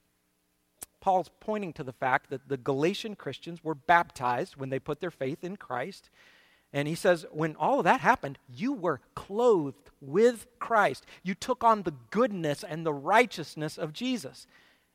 Paul's 1.01 1.31
pointing 1.39 1.73
to 1.75 1.85
the 1.85 1.93
fact 1.93 2.31
that 2.31 2.49
the 2.49 2.57
Galatian 2.57 3.15
Christians 3.15 3.63
were 3.63 3.77
baptized 3.77 4.57
when 4.57 4.71
they 4.71 4.81
put 4.81 5.01
their 5.01 5.13
faith 5.13 5.45
in 5.45 5.57
Christ. 5.57 6.11
And 6.73 6.89
he 6.89 6.97
says, 6.97 7.25
when 7.31 7.55
all 7.57 7.79
of 7.79 7.85
that 7.85 8.01
happened, 8.01 8.41
you 8.49 8.73
were 8.73 9.01
clothed 9.15 9.91
with 10.01 10.47
Christ. 10.59 11.07
You 11.23 11.35
took 11.35 11.63
on 11.63 11.85
the 11.85 11.95
goodness 12.11 12.65
and 12.65 12.85
the 12.85 12.93
righteousness 12.93 13.79
of 13.79 13.93
Jesus. 13.93 14.49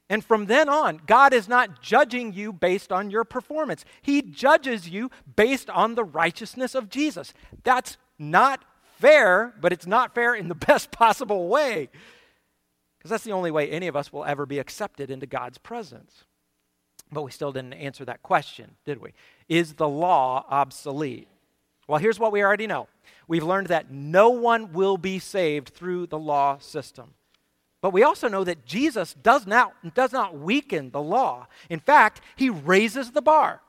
And 0.10 0.24
from 0.24 0.48
then 0.48 0.68
on, 0.68 1.02
God 1.08 1.34
is 1.34 1.48
not 1.48 1.82
judging 1.82 2.34
you 2.34 2.52
based 2.52 2.92
on 2.92 3.10
your 3.10 3.24
performance. 3.24 3.86
He 4.02 4.22
judges 4.22 4.90
you 4.90 5.10
based 5.38 5.70
on 5.70 5.96
the 5.96 6.04
righteousness 6.04 6.76
of 6.76 6.90
Jesus. 6.90 7.34
That's 7.64 7.98
not 8.20 8.66
fair, 9.02 9.54
but 9.60 9.74
it's 9.74 9.88
not 9.88 10.16
fair 10.16 10.34
in 10.36 10.48
the 10.48 10.56
best 10.68 10.92
possible 10.92 11.48
way. 11.48 11.90
Because 12.98 13.10
that's 13.10 13.24
the 13.24 13.32
only 13.32 13.52
way 13.52 13.70
any 13.70 13.88
of 13.88 13.96
us 13.96 14.14
will 14.14 14.24
ever 14.24 14.46
be 14.46 14.60
accepted 14.60 15.10
into 15.10 15.26
God's 15.26 15.58
presence. 15.58 16.24
But 17.12 17.24
we 17.24 17.32
still 17.32 17.52
didn't 17.52 17.74
answer 17.74 18.06
that 18.06 18.22
question, 18.22 18.76
did 18.86 19.02
we? 19.02 19.14
Is 19.50 19.74
the 19.74 19.90
law 19.90 20.46
obsolete? 20.50 21.28
Well, 21.88 22.00
here's 22.00 22.20
what 22.20 22.32
we 22.32 22.44
already 22.44 22.68
know 22.68 22.88
we've 23.28 23.44
learned 23.44 23.68
that 23.68 23.92
no 23.92 24.30
one 24.30 24.72
will 24.72 24.98
be 24.98 25.20
saved 25.20 25.70
through 25.70 26.08
the 26.08 26.20
law 26.20 26.58
system. 26.60 27.16
But 27.82 27.94
we 27.94 28.04
also 28.04 28.28
know 28.28 28.44
that 28.44 28.66
Jesus 28.66 29.16
does 29.16 29.48
not, 29.48 29.74
does 29.96 30.12
not 30.12 30.38
weaken 30.38 30.92
the 30.92 31.02
law. 31.02 31.48
In 31.70 31.80
fact, 31.80 32.22
he 32.36 32.50
raises 32.50 33.12
the 33.12 33.22
bar. 33.22 33.62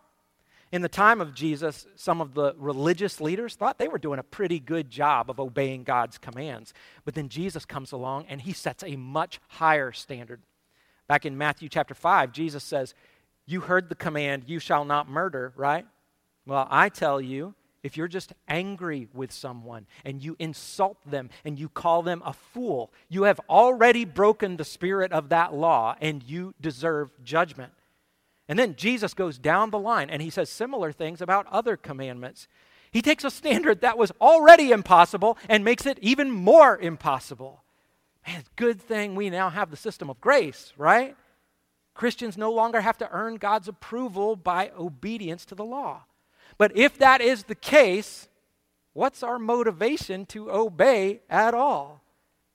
In 0.73 0.81
the 0.81 0.89
time 0.89 1.21
of 1.21 1.35
Jesus, 1.35 1.87
some 1.97 2.23
of 2.23 2.33
the 2.33 2.55
religious 2.57 3.21
leaders 3.21 3.55
thought 3.55 3.79
they 3.79 3.89
were 3.89 3.99
doing 3.99 4.19
a 4.19 4.23
pretty 4.23 4.59
good 4.59 4.89
job 4.89 5.29
of 5.29 5.39
obeying 5.39 5.85
God's 5.85 6.17
commands. 6.17 6.73
But 7.05 7.15
then 7.15 7.29
Jesus 7.29 7.67
comes 7.67 7.93
along 7.93 8.25
and 8.31 8.41
he 8.41 8.55
sets 8.55 8.83
a 8.83 8.97
much 8.97 9.39
higher 9.49 9.93
standard. 9.93 10.41
Back 11.09 11.27
in 11.27 11.37
Matthew 11.37 11.69
chapter 11.69 11.95
5, 11.95 12.33
Jesus 12.33 12.65
says, 12.65 12.95
You 13.45 13.61
heard 13.61 13.91
the 13.91 13.95
command, 13.95 14.45
you 14.47 14.59
shall 14.59 14.87
not 14.87 15.11
murder, 15.11 15.53
right? 15.57 15.87
Well, 16.47 16.67
I 16.71 16.89
tell 16.89 17.21
you, 17.21 17.55
if 17.83 17.99
you're 17.99 18.09
just 18.09 18.33
angry 18.49 19.09
with 19.13 19.31
someone 19.31 19.87
and 20.07 20.23
you 20.23 20.37
insult 20.39 20.97
them 21.05 21.29
and 21.45 21.59
you 21.59 21.69
call 21.69 22.03
them 22.03 22.23
a 22.25 22.33
fool, 22.33 22.91
you 23.11 23.25
have 23.25 23.41
already 23.51 24.07
broken 24.07 24.57
the 24.57 24.65
spirit 24.65 25.13
of 25.13 25.29
that 25.29 25.53
law 25.53 25.97
and 26.01 26.23
you 26.23 26.55
deserve 26.63 27.11
judgment. 27.23 27.73
And 28.49 28.59
then 28.59 28.75
Jesus 28.77 29.15
goes 29.15 29.39
down 29.39 29.71
the 29.71 29.79
line 29.79 30.11
and 30.11 30.21
he 30.21 30.31
says 30.31 30.51
similar 30.51 30.93
things 30.93 31.21
about 31.21 31.47
other 31.47 31.77
commandments. 31.77 32.49
He 32.91 33.01
takes 33.01 33.25
a 33.25 33.31
standard 33.31 33.81
that 33.81 33.97
was 33.97 34.13
already 34.21 34.71
impossible 34.71 35.39
and 35.49 35.65
makes 35.65 35.87
it 35.87 35.99
even 36.03 36.31
more 36.31 36.77
impossible. 36.77 37.63
Man, 38.27 38.45
good 38.57 38.81
thing 38.81 39.15
we 39.15 39.31
now 39.31 39.51
have 39.51 39.71
the 39.71 39.77
system 39.77 40.11
of 40.11 40.21
grace, 40.21 40.73
right? 40.77 41.17
Christians 41.95 42.37
no 42.37 42.53
longer 42.53 42.81
have 42.81 42.99
to 42.99 43.11
earn 43.11 43.37
God's 43.37 43.69
approval 43.69 44.37
by 44.37 44.71
obedience 44.79 45.45
to 45.47 45.55
the 45.55 45.65
law. 45.65 46.05
But 46.59 46.77
if 46.77 46.99
that 46.99 47.21
is 47.21 47.45
the 47.45 47.55
case, 47.55 48.29
what's 48.93 49.23
our 49.23 49.39
motivation 49.39 50.27
to 50.27 50.51
obey 50.51 51.23
at 51.29 51.55
all? 51.55 52.03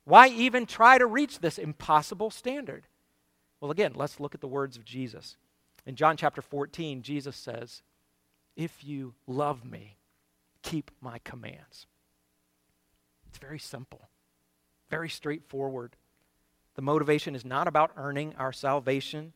Why 0.05 0.29
even 0.29 0.65
try 0.65 0.97
to 0.97 1.05
reach 1.05 1.39
this 1.39 1.57
impossible 1.57 2.31
standard? 2.31 2.87
Well, 3.59 3.71
again, 3.71 3.93
let's 3.95 4.19
look 4.19 4.35
at 4.35 4.41
the 4.41 4.47
words 4.47 4.77
of 4.77 4.85
Jesus. 4.85 5.35
In 5.87 5.95
John 5.95 6.17
chapter 6.17 6.41
14, 6.41 7.01
Jesus 7.01 7.37
says, 7.37 7.81
If 8.57 8.83
you 8.83 9.13
love 9.25 9.63
me, 9.63 9.95
keep 10.61 10.91
my 10.99 11.19
commands. 11.23 11.87
It's 13.29 13.37
very 13.37 13.57
simple, 13.57 14.09
very 14.89 15.07
straightforward. 15.07 15.95
The 16.75 16.81
motivation 16.81 17.35
is 17.35 17.45
not 17.45 17.69
about 17.69 17.91
earning 17.95 18.35
our 18.37 18.51
salvation, 18.51 19.31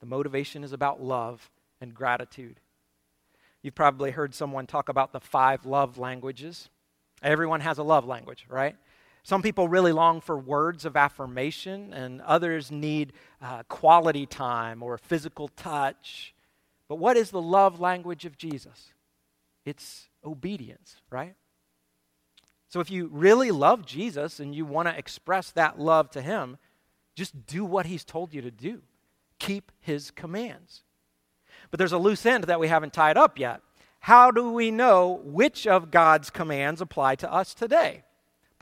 the 0.00 0.06
motivation 0.06 0.64
is 0.64 0.72
about 0.72 1.00
love 1.00 1.50
and 1.80 1.94
gratitude. 1.94 2.58
You've 3.62 3.76
probably 3.76 4.10
heard 4.10 4.34
someone 4.34 4.66
talk 4.66 4.88
about 4.88 5.12
the 5.12 5.20
five 5.20 5.64
love 5.64 5.98
languages. 5.98 6.68
Everyone 7.22 7.60
has 7.60 7.78
a 7.78 7.84
love 7.84 8.04
language, 8.04 8.44
right? 8.48 8.76
Some 9.26 9.42
people 9.42 9.66
really 9.66 9.90
long 9.90 10.20
for 10.20 10.38
words 10.38 10.84
of 10.84 10.96
affirmation, 10.96 11.92
and 11.92 12.20
others 12.20 12.70
need 12.70 13.12
uh, 13.42 13.64
quality 13.64 14.24
time 14.24 14.84
or 14.84 14.96
physical 14.98 15.48
touch. 15.48 16.32
But 16.88 17.00
what 17.00 17.16
is 17.16 17.32
the 17.32 17.42
love 17.42 17.80
language 17.80 18.24
of 18.24 18.38
Jesus? 18.38 18.92
It's 19.64 20.10
obedience, 20.24 20.98
right? 21.10 21.34
So 22.68 22.78
if 22.78 22.88
you 22.88 23.08
really 23.12 23.50
love 23.50 23.84
Jesus 23.84 24.38
and 24.38 24.54
you 24.54 24.64
want 24.64 24.86
to 24.86 24.96
express 24.96 25.50
that 25.50 25.76
love 25.76 26.08
to 26.10 26.22
him, 26.22 26.56
just 27.16 27.48
do 27.48 27.64
what 27.64 27.86
he's 27.86 28.04
told 28.04 28.32
you 28.32 28.42
to 28.42 28.52
do. 28.52 28.82
Keep 29.40 29.72
his 29.80 30.12
commands. 30.12 30.84
But 31.72 31.78
there's 31.78 31.90
a 31.90 31.98
loose 31.98 32.24
end 32.24 32.44
that 32.44 32.60
we 32.60 32.68
haven't 32.68 32.92
tied 32.92 33.16
up 33.16 33.40
yet. 33.40 33.60
How 33.98 34.30
do 34.30 34.52
we 34.52 34.70
know 34.70 35.20
which 35.24 35.66
of 35.66 35.90
God's 35.90 36.30
commands 36.30 36.80
apply 36.80 37.16
to 37.16 37.32
us 37.32 37.54
today? 37.54 38.04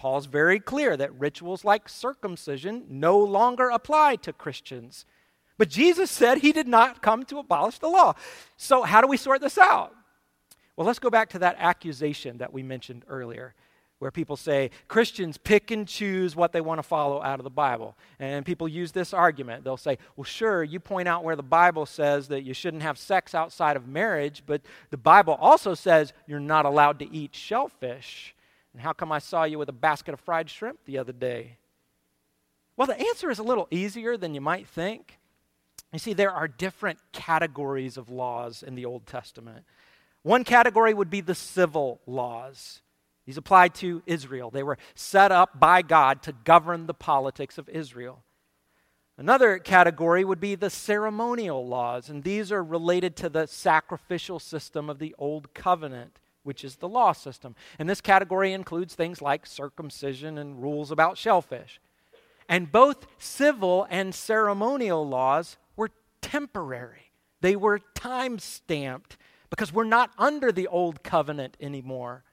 Paul's 0.04 0.26
very 0.26 0.60
clear 0.60 0.98
that 0.98 1.18
rituals 1.18 1.64
like 1.64 1.88
circumcision 1.88 2.84
no 2.90 3.18
longer 3.18 3.70
apply 3.70 4.16
to 4.16 4.34
Christians. 4.34 5.06
But 5.56 5.70
Jesus 5.70 6.10
said 6.10 6.36
he 6.36 6.52
did 6.52 6.68
not 6.68 7.00
come 7.00 7.24
to 7.24 7.38
abolish 7.38 7.78
the 7.78 7.88
law. 7.88 8.12
So, 8.58 8.82
how 8.82 9.00
do 9.00 9.06
we 9.06 9.16
sort 9.16 9.40
this 9.40 9.56
out? 9.56 9.94
Well, 10.76 10.86
let's 10.86 10.98
go 10.98 11.08
back 11.08 11.30
to 11.30 11.38
that 11.38 11.56
accusation 11.58 12.36
that 12.36 12.52
we 12.52 12.62
mentioned 12.62 13.06
earlier, 13.08 13.54
where 13.98 14.10
people 14.10 14.36
say 14.36 14.72
Christians 14.88 15.38
pick 15.38 15.70
and 15.70 15.88
choose 15.88 16.36
what 16.36 16.52
they 16.52 16.60
want 16.60 16.80
to 16.80 16.82
follow 16.82 17.22
out 17.22 17.40
of 17.40 17.44
the 17.44 17.48
Bible. 17.48 17.96
And 18.18 18.44
people 18.44 18.68
use 18.68 18.92
this 18.92 19.14
argument. 19.14 19.64
They'll 19.64 19.78
say, 19.78 19.96
well, 20.16 20.24
sure, 20.24 20.62
you 20.62 20.80
point 20.80 21.08
out 21.08 21.24
where 21.24 21.34
the 21.34 21.42
Bible 21.42 21.86
says 21.86 22.28
that 22.28 22.42
you 22.42 22.52
shouldn't 22.52 22.82
have 22.82 22.98
sex 22.98 23.34
outside 23.34 23.74
of 23.74 23.88
marriage, 23.88 24.42
but 24.44 24.60
the 24.90 24.98
Bible 24.98 25.32
also 25.40 25.72
says 25.72 26.12
you're 26.26 26.40
not 26.40 26.66
allowed 26.66 26.98
to 26.98 27.10
eat 27.10 27.34
shellfish. 27.34 28.33
And 28.74 28.82
how 28.82 28.92
come 28.92 29.10
I 29.10 29.20
saw 29.20 29.44
you 29.44 29.58
with 29.58 29.70
a 29.70 29.72
basket 29.72 30.12
of 30.12 30.20
fried 30.20 30.50
shrimp 30.50 30.80
the 30.84 30.98
other 30.98 31.12
day? 31.12 31.56
Well, 32.76 32.88
the 32.88 32.98
answer 32.98 33.30
is 33.30 33.38
a 33.38 33.44
little 33.44 33.68
easier 33.70 34.16
than 34.16 34.34
you 34.34 34.40
might 34.40 34.66
think. 34.66 35.18
You 35.92 36.00
see, 36.00 36.12
there 36.12 36.32
are 36.32 36.48
different 36.48 36.98
categories 37.12 37.96
of 37.96 38.10
laws 38.10 38.64
in 38.64 38.74
the 38.74 38.84
Old 38.84 39.06
Testament. 39.06 39.64
One 40.22 40.42
category 40.42 40.92
would 40.92 41.08
be 41.08 41.20
the 41.20 41.36
civil 41.36 42.00
laws. 42.04 42.82
These 43.26 43.36
applied 43.36 43.74
to 43.76 44.02
Israel. 44.06 44.50
They 44.50 44.64
were 44.64 44.78
set 44.96 45.30
up 45.30 45.60
by 45.60 45.82
God 45.82 46.20
to 46.24 46.32
govern 46.32 46.86
the 46.86 46.94
politics 46.94 47.58
of 47.58 47.68
Israel. 47.68 48.24
Another 49.16 49.58
category 49.58 50.24
would 50.24 50.40
be 50.40 50.56
the 50.56 50.70
ceremonial 50.70 51.64
laws, 51.66 52.08
and 52.08 52.24
these 52.24 52.50
are 52.50 52.64
related 52.64 53.14
to 53.16 53.28
the 53.28 53.46
sacrificial 53.46 54.40
system 54.40 54.90
of 54.90 54.98
the 54.98 55.14
Old 55.16 55.54
Covenant, 55.54 56.18
which 56.44 56.62
is 56.62 56.76
the 56.76 56.88
law 56.88 57.12
system. 57.12 57.56
And 57.78 57.88
this 57.88 58.00
category 58.00 58.52
includes 58.52 58.94
things 58.94 59.20
like 59.20 59.46
circumcision 59.46 60.38
and 60.38 60.62
rules 60.62 60.90
about 60.90 61.18
shellfish. 61.18 61.80
And 62.48 62.70
both 62.70 63.06
civil 63.18 63.86
and 63.90 64.14
ceremonial 64.14 65.06
laws 65.08 65.56
were 65.76 65.90
temporary, 66.20 67.10
they 67.40 67.56
were 67.56 67.80
time 67.94 68.38
stamped 68.38 69.16
because 69.50 69.72
we're 69.72 69.84
not 69.84 70.10
under 70.18 70.50
the 70.50 70.66
old 70.66 71.02
covenant 71.02 71.56
anymore. 71.60 72.24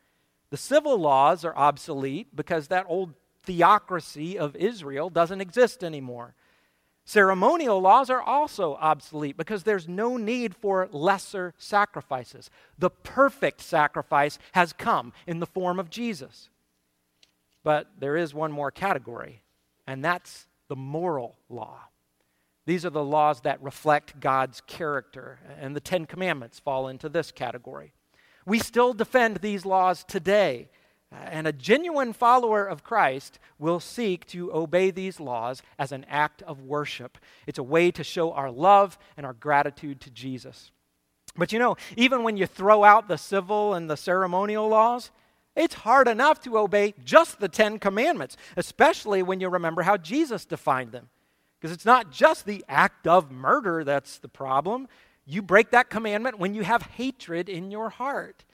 The 0.50 0.58
civil 0.58 0.97
laws 0.97 1.45
are 1.45 1.56
obsolete 1.56 2.36
because 2.36 2.67
that 2.67 2.86
old 2.88 3.13
theocracy 3.43 4.38
of 4.38 4.56
Israel 4.56 5.10
doesn't 5.10 5.41
exist 5.41 5.84
anymore. 5.84 6.36
Ceremonial 7.04 7.82
laws 7.82 8.10
are 8.10 8.22
also 8.22 8.76
obsolete 8.76 9.36
because 9.36 9.64
there's 9.64 9.88
no 9.88 10.18
need 10.18 10.56
for 10.56 10.88
lesser 10.92 11.54
sacrifices. 11.58 12.50
The 12.78 12.90
perfect 12.90 13.62
sacrifice 13.62 14.38
has 14.54 14.72
come 14.74 15.12
in 15.26 15.40
the 15.40 15.48
form 15.48 15.80
of 15.80 15.90
Jesus. 15.90 16.50
But 17.64 17.88
there 18.00 18.16
is 18.16 18.34
one 18.34 18.52
more 18.52 18.72
category, 18.72 19.42
and 19.86 20.04
that's 20.04 20.48
the 20.68 20.76
moral 20.76 21.38
law. 21.50 21.80
These 22.66 22.86
are 22.86 22.92
the 22.92 23.04
laws 23.04 23.42
that 23.42 23.62
reflect 23.62 24.20
God's 24.20 24.62
character, 24.62 25.40
and 25.60 25.76
the 25.76 25.82
Ten 25.82 26.06
Commandments 26.06 26.60
fall 26.60 26.88
into 26.88 27.10
this 27.10 27.32
category. 27.32 27.94
We 28.46 28.60
still 28.60 28.94
defend 28.94 29.38
these 29.38 29.66
laws 29.66 30.04
today, 30.04 30.70
Uh, 31.13 31.17
and 31.26 31.45
a 31.45 31.52
genuine 31.52 32.13
follower 32.13 32.65
of 32.65 32.84
Christ 32.84 33.38
will 33.60 33.80
seek 33.80 34.26
to 34.28 34.54
obey 34.54 34.91
these 34.91 35.19
laws 35.19 35.62
as 35.78 35.91
an 35.91 36.06
act 36.10 36.41
of 36.43 36.62
worship. 36.62 37.17
It's 37.45 37.60
a 37.60 37.63
way 37.63 37.91
to 37.91 38.04
show 38.04 38.32
our 38.32 38.50
love 38.50 38.97
and 39.17 39.26
our 39.26 39.34
gratitude 39.34 40.00
to 40.02 40.10
Jesus. 40.10 40.71
But 41.36 41.52
you 41.52 41.60
know, 41.60 41.78
even 41.97 42.24
when 42.24 42.38
you 42.38 42.45
throw 42.45 42.84
out 42.84 43.08
the 43.08 43.17
civil 43.17 43.74
and 43.74 43.89
the 43.89 43.97
ceremonial 43.97 44.67
laws, 44.67 45.12
it's 45.56 45.76
hard 45.76 46.08
enough 46.08 46.39
to 46.41 46.58
obey 46.58 46.93
just 47.04 47.39
the 47.39 47.50
Ten 47.50 47.78
Commandments, 47.78 48.38
especially 48.56 49.21
when 49.21 49.41
you 49.41 49.50
remember 49.50 49.82
how 49.82 49.97
Jesus 49.97 50.45
defined 50.45 50.91
them. 50.93 51.10
Because 51.60 51.74
it's 51.74 51.86
not 51.86 52.12
just 52.12 52.45
the 52.45 52.63
act 52.67 53.06
of 53.06 53.32
murder 53.32 53.84
that's 53.84 54.17
the 54.17 54.30
problem. 54.30 54.88
You 55.26 55.41
break 55.41 55.71
that 55.71 55.89
commandment 55.89 56.39
when 56.39 56.54
you 56.54 56.63
have 56.63 56.82
hatred 56.82 57.50
in 57.50 57.69
your 57.69 57.89
heart. 57.89 58.45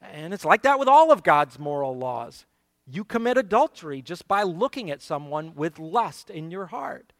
And 0.00 0.34
it's 0.34 0.44
like 0.44 0.62
that 0.62 0.78
with 0.78 0.88
all 0.88 1.10
of 1.10 1.22
God's 1.22 1.58
moral 1.58 1.96
laws. 1.96 2.46
You 2.86 3.04
commit 3.04 3.36
adultery 3.36 4.02
just 4.02 4.28
by 4.28 4.42
looking 4.42 4.90
at 4.90 5.02
someone 5.02 5.54
with 5.54 5.78
lust 5.78 6.30
in 6.30 6.50
your 6.50 6.66
heart. 6.66 7.12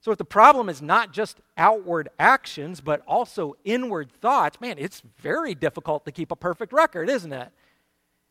So, 0.00 0.12
if 0.12 0.18
the 0.18 0.24
problem 0.24 0.68
is 0.68 0.80
not 0.80 1.12
just 1.12 1.40
outward 1.56 2.08
actions, 2.20 2.80
but 2.80 3.02
also 3.06 3.56
inward 3.64 4.12
thoughts, 4.12 4.60
man, 4.60 4.76
it's 4.78 5.02
very 5.18 5.56
difficult 5.56 6.04
to 6.04 6.12
keep 6.12 6.30
a 6.30 6.36
perfect 6.36 6.72
record, 6.72 7.10
isn't 7.10 7.32
it? 7.32 7.50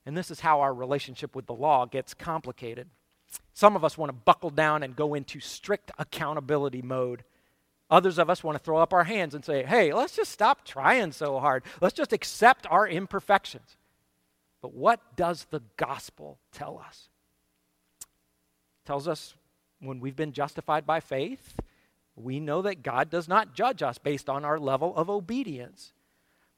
And 0.05 0.15
this 0.15 0.31
is 0.31 0.39
how 0.39 0.61
our 0.61 0.73
relationship 0.73 1.35
with 1.35 1.47
the 1.47 1.53
law 1.53 1.85
gets 1.85 2.13
complicated. 2.13 2.87
Some 3.53 3.75
of 3.75 3.83
us 3.83 3.97
want 3.97 4.09
to 4.09 4.13
buckle 4.13 4.49
down 4.49 4.83
and 4.83 4.95
go 4.95 5.13
into 5.13 5.41
strict 5.41 5.91
accountability 5.97 6.81
mode. 6.81 7.25
Others 7.89 8.19
of 8.19 8.29
us 8.29 8.43
want 8.43 8.57
to 8.57 8.63
throw 8.63 8.77
up 8.77 8.93
our 8.93 9.05
hands 9.05 9.33
and 9.33 9.45
say, 9.45 9.63
hey, 9.63 9.93
let's 9.93 10.15
just 10.15 10.31
stop 10.31 10.65
trying 10.65 11.11
so 11.11 11.39
hard. 11.39 11.63
Let's 11.79 11.95
just 11.95 12.11
accept 12.11 12.67
our 12.69 12.87
imperfections. 12.87 13.77
But 14.61 14.73
what 14.73 15.15
does 15.15 15.47
the 15.49 15.61
gospel 15.77 16.37
tell 16.51 16.77
us? 16.85 17.09
It 18.01 18.87
tells 18.87 19.07
us 19.07 19.35
when 19.79 19.99
we've 19.99 20.15
been 20.15 20.33
justified 20.33 20.85
by 20.85 20.99
faith, 20.99 21.55
we 22.15 22.39
know 22.39 22.61
that 22.63 22.83
God 22.83 23.09
does 23.09 23.27
not 23.27 23.53
judge 23.53 23.81
us 23.83 23.97
based 23.97 24.27
on 24.27 24.43
our 24.43 24.59
level 24.59 24.95
of 24.95 25.09
obedience. 25.09 25.93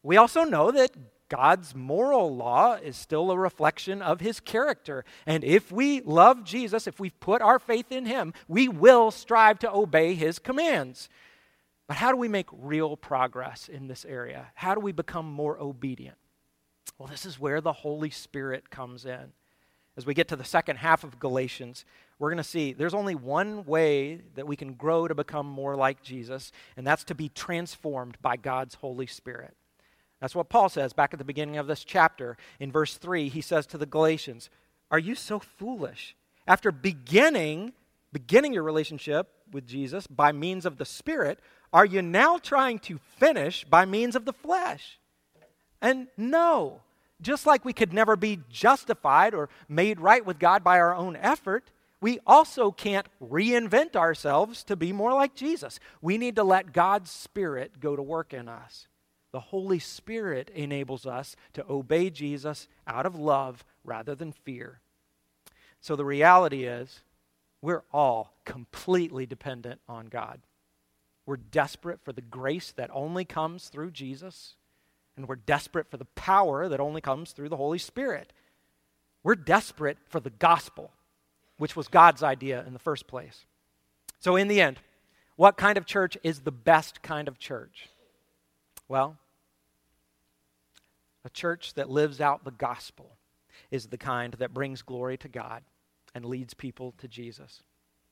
We 0.01 0.17
also 0.17 0.45
know 0.45 0.71
that 0.71 0.91
God's 1.29 1.75
moral 1.75 2.35
law 2.35 2.73
is 2.73 2.97
still 2.97 3.31
a 3.31 3.37
reflection 3.37 4.01
of 4.01 4.19
his 4.19 4.39
character. 4.39 5.05
And 5.25 5.43
if 5.43 5.71
we 5.71 6.01
love 6.01 6.43
Jesus, 6.43 6.87
if 6.87 6.99
we 6.99 7.11
put 7.11 7.41
our 7.41 7.59
faith 7.59 7.91
in 7.91 8.05
him, 8.05 8.33
we 8.47 8.67
will 8.67 9.11
strive 9.11 9.59
to 9.59 9.71
obey 9.71 10.15
his 10.15 10.39
commands. 10.39 11.07
But 11.87 11.97
how 11.97 12.11
do 12.11 12.17
we 12.17 12.27
make 12.27 12.47
real 12.51 12.97
progress 12.97 13.69
in 13.69 13.87
this 13.87 14.05
area? 14.05 14.47
How 14.55 14.73
do 14.73 14.79
we 14.79 14.91
become 14.91 15.31
more 15.31 15.59
obedient? 15.59 16.17
Well, 16.97 17.07
this 17.07 17.25
is 17.25 17.39
where 17.39 17.61
the 17.61 17.73
Holy 17.73 18.09
Spirit 18.09 18.69
comes 18.69 19.05
in. 19.05 19.31
As 19.97 20.05
we 20.05 20.13
get 20.13 20.27
to 20.29 20.35
the 20.35 20.43
second 20.43 20.77
half 20.77 21.03
of 21.03 21.19
Galatians, 21.19 21.85
we're 22.19 22.29
going 22.29 22.37
to 22.37 22.43
see 22.43 22.73
there's 22.73 22.93
only 22.93 23.15
one 23.15 23.65
way 23.65 24.21
that 24.35 24.47
we 24.47 24.55
can 24.55 24.73
grow 24.73 25.07
to 25.07 25.15
become 25.15 25.45
more 25.45 25.75
like 25.75 26.01
Jesus, 26.01 26.51
and 26.77 26.85
that's 26.85 27.03
to 27.05 27.15
be 27.15 27.29
transformed 27.29 28.17
by 28.21 28.37
God's 28.37 28.75
Holy 28.75 29.07
Spirit. 29.07 29.55
That's 30.19 30.35
what 30.35 30.49
Paul 30.49 30.69
says 30.69 30.93
back 30.93 31.13
at 31.13 31.19
the 31.19 31.25
beginning 31.25 31.57
of 31.57 31.67
this 31.67 31.83
chapter. 31.83 32.37
In 32.59 32.71
verse 32.71 32.95
3, 32.97 33.29
he 33.29 33.41
says 33.41 33.65
to 33.67 33.77
the 33.77 33.85
Galatians, 33.85 34.49
Are 34.91 34.99
you 34.99 35.15
so 35.15 35.39
foolish? 35.39 36.15
After 36.47 36.71
beginning, 36.71 37.73
beginning 38.11 38.53
your 38.53 38.63
relationship 38.63 39.29
with 39.51 39.67
Jesus 39.67 40.07
by 40.07 40.31
means 40.31 40.65
of 40.65 40.77
the 40.77 40.85
Spirit, 40.85 41.39
are 41.71 41.85
you 41.85 42.01
now 42.01 42.37
trying 42.37 42.79
to 42.79 42.99
finish 43.17 43.63
by 43.63 43.85
means 43.85 44.15
of 44.15 44.25
the 44.25 44.33
flesh? 44.33 44.99
And 45.81 46.07
no, 46.17 46.81
just 47.21 47.45
like 47.45 47.63
we 47.63 47.73
could 47.73 47.93
never 47.93 48.15
be 48.15 48.39
justified 48.49 49.33
or 49.33 49.49
made 49.67 49.99
right 49.99 50.25
with 50.25 50.39
God 50.39 50.63
by 50.63 50.79
our 50.79 50.95
own 50.95 51.15
effort, 51.15 51.71
we 52.01 52.19
also 52.25 52.71
can't 52.71 53.07
reinvent 53.21 53.95
ourselves 53.95 54.63
to 54.65 54.75
be 54.75 54.91
more 54.93 55.13
like 55.13 55.35
Jesus. 55.35 55.79
We 56.01 56.17
need 56.17 56.35
to 56.35 56.43
let 56.43 56.73
God's 56.73 57.11
Spirit 57.11 57.79
go 57.79 57.95
to 57.95 58.01
work 58.01 58.33
in 58.33 58.47
us. 58.47 58.87
The 59.31 59.39
Holy 59.39 59.79
Spirit 59.79 60.49
enables 60.55 61.05
us 61.05 61.35
to 61.53 61.65
obey 61.69 62.09
Jesus 62.09 62.67
out 62.87 63.05
of 63.05 63.15
love 63.15 63.63
rather 63.83 64.15
than 64.15 64.31
fear. 64.31 64.79
So 65.81 65.95
the 65.95 66.05
reality 66.05 66.65
is, 66.65 67.01
we're 67.61 67.83
all 67.91 68.33
completely 68.45 69.25
dependent 69.25 69.81
on 69.87 70.07
God. 70.07 70.41
We're 71.25 71.37
desperate 71.37 71.99
for 72.03 72.11
the 72.11 72.21
grace 72.21 72.71
that 72.71 72.89
only 72.91 73.23
comes 73.25 73.67
through 73.67 73.91
Jesus, 73.91 74.55
and 75.15 75.27
we're 75.27 75.35
desperate 75.35 75.89
for 75.89 75.97
the 75.97 76.05
power 76.05 76.67
that 76.67 76.79
only 76.79 77.01
comes 77.01 77.31
through 77.31 77.49
the 77.49 77.57
Holy 77.57 77.77
Spirit. 77.77 78.33
We're 79.21 79.35
desperate 79.35 79.97
for 80.07 80.19
the 80.19 80.31
gospel, 80.31 80.91
which 81.57 81.75
was 81.75 81.87
God's 81.87 82.23
idea 82.23 82.63
in 82.65 82.73
the 82.73 82.79
first 82.79 83.05
place. 83.05 83.45
So, 84.19 84.35
in 84.35 84.47
the 84.47 84.61
end, 84.61 84.79
what 85.35 85.55
kind 85.55 85.77
of 85.77 85.85
church 85.85 86.17
is 86.23 86.39
the 86.39 86.51
best 86.51 87.01
kind 87.01 87.27
of 87.27 87.37
church? 87.37 87.89
Well, 88.89 89.17
a 91.23 91.29
church 91.29 91.75
that 91.75 91.89
lives 91.89 92.19
out 92.19 92.43
the 92.43 92.51
gospel 92.51 93.17
is 93.71 93.87
the 93.87 93.97
kind 93.97 94.33
that 94.33 94.53
brings 94.53 94.81
glory 94.81 95.17
to 95.19 95.29
God 95.29 95.63
and 96.13 96.25
leads 96.25 96.53
people 96.53 96.93
to 96.97 97.07
Jesus. 97.07 97.63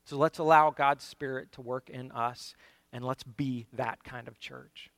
So 0.04 0.16
let's 0.16 0.38
allow 0.38 0.70
God's 0.70 1.04
Spirit 1.04 1.52
to 1.52 1.60
work 1.60 1.90
in 1.90 2.12
us 2.12 2.54
and 2.92 3.04
let's 3.04 3.24
be 3.24 3.66
that 3.74 4.04
kind 4.04 4.28
of 4.28 4.38
church. 4.38 4.90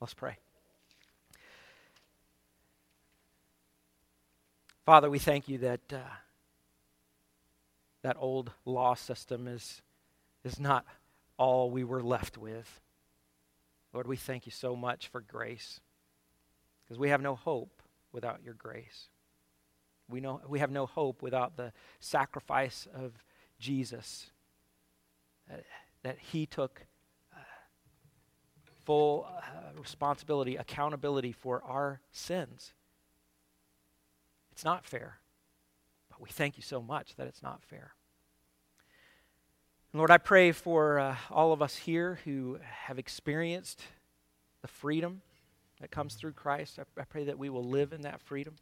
Let's 0.00 0.14
pray. 0.14 0.36
Father, 4.86 5.10
we 5.10 5.18
thank 5.18 5.48
you 5.48 5.58
that 5.58 5.92
uh, 5.92 5.98
that 8.02 8.16
old 8.18 8.52
law 8.64 8.94
system 8.94 9.48
is, 9.48 9.82
is 10.44 10.58
not 10.58 10.86
all 11.36 11.70
we 11.70 11.84
were 11.84 12.02
left 12.02 12.38
with. 12.38 12.80
Lord, 13.98 14.06
we 14.06 14.16
thank 14.16 14.46
you 14.46 14.52
so 14.52 14.76
much 14.76 15.08
for 15.08 15.20
grace 15.20 15.80
because 16.84 17.00
we 17.00 17.08
have 17.08 17.20
no 17.20 17.34
hope 17.34 17.82
without 18.12 18.44
your 18.44 18.54
grace. 18.54 19.08
We, 20.08 20.20
know, 20.20 20.40
we 20.46 20.60
have 20.60 20.70
no 20.70 20.86
hope 20.86 21.20
without 21.20 21.56
the 21.56 21.72
sacrifice 21.98 22.86
of 22.94 23.24
Jesus, 23.58 24.30
that, 25.48 25.64
that 26.04 26.16
he 26.20 26.46
took 26.46 26.86
uh, 27.32 27.40
full 28.84 29.26
uh, 29.28 29.76
responsibility, 29.76 30.54
accountability 30.54 31.32
for 31.32 31.60
our 31.64 32.00
sins. 32.12 32.74
It's 34.52 34.64
not 34.64 34.86
fair, 34.86 35.18
but 36.08 36.20
we 36.20 36.28
thank 36.28 36.56
you 36.56 36.62
so 36.62 36.80
much 36.80 37.16
that 37.16 37.26
it's 37.26 37.42
not 37.42 37.64
fair. 37.64 37.94
Lord, 39.94 40.10
I 40.10 40.18
pray 40.18 40.52
for 40.52 40.98
uh, 40.98 41.16
all 41.30 41.52
of 41.52 41.62
us 41.62 41.74
here 41.74 42.18
who 42.24 42.58
have 42.86 42.98
experienced 42.98 43.82
the 44.60 44.68
freedom 44.68 45.22
that 45.80 45.90
comes 45.90 46.14
through 46.14 46.32
Christ. 46.32 46.78
I, 46.78 47.00
I 47.00 47.04
pray 47.04 47.24
that 47.24 47.38
we 47.38 47.48
will 47.48 47.64
live 47.64 47.94
in 47.94 48.02
that 48.02 48.20
freedom. 48.20 48.56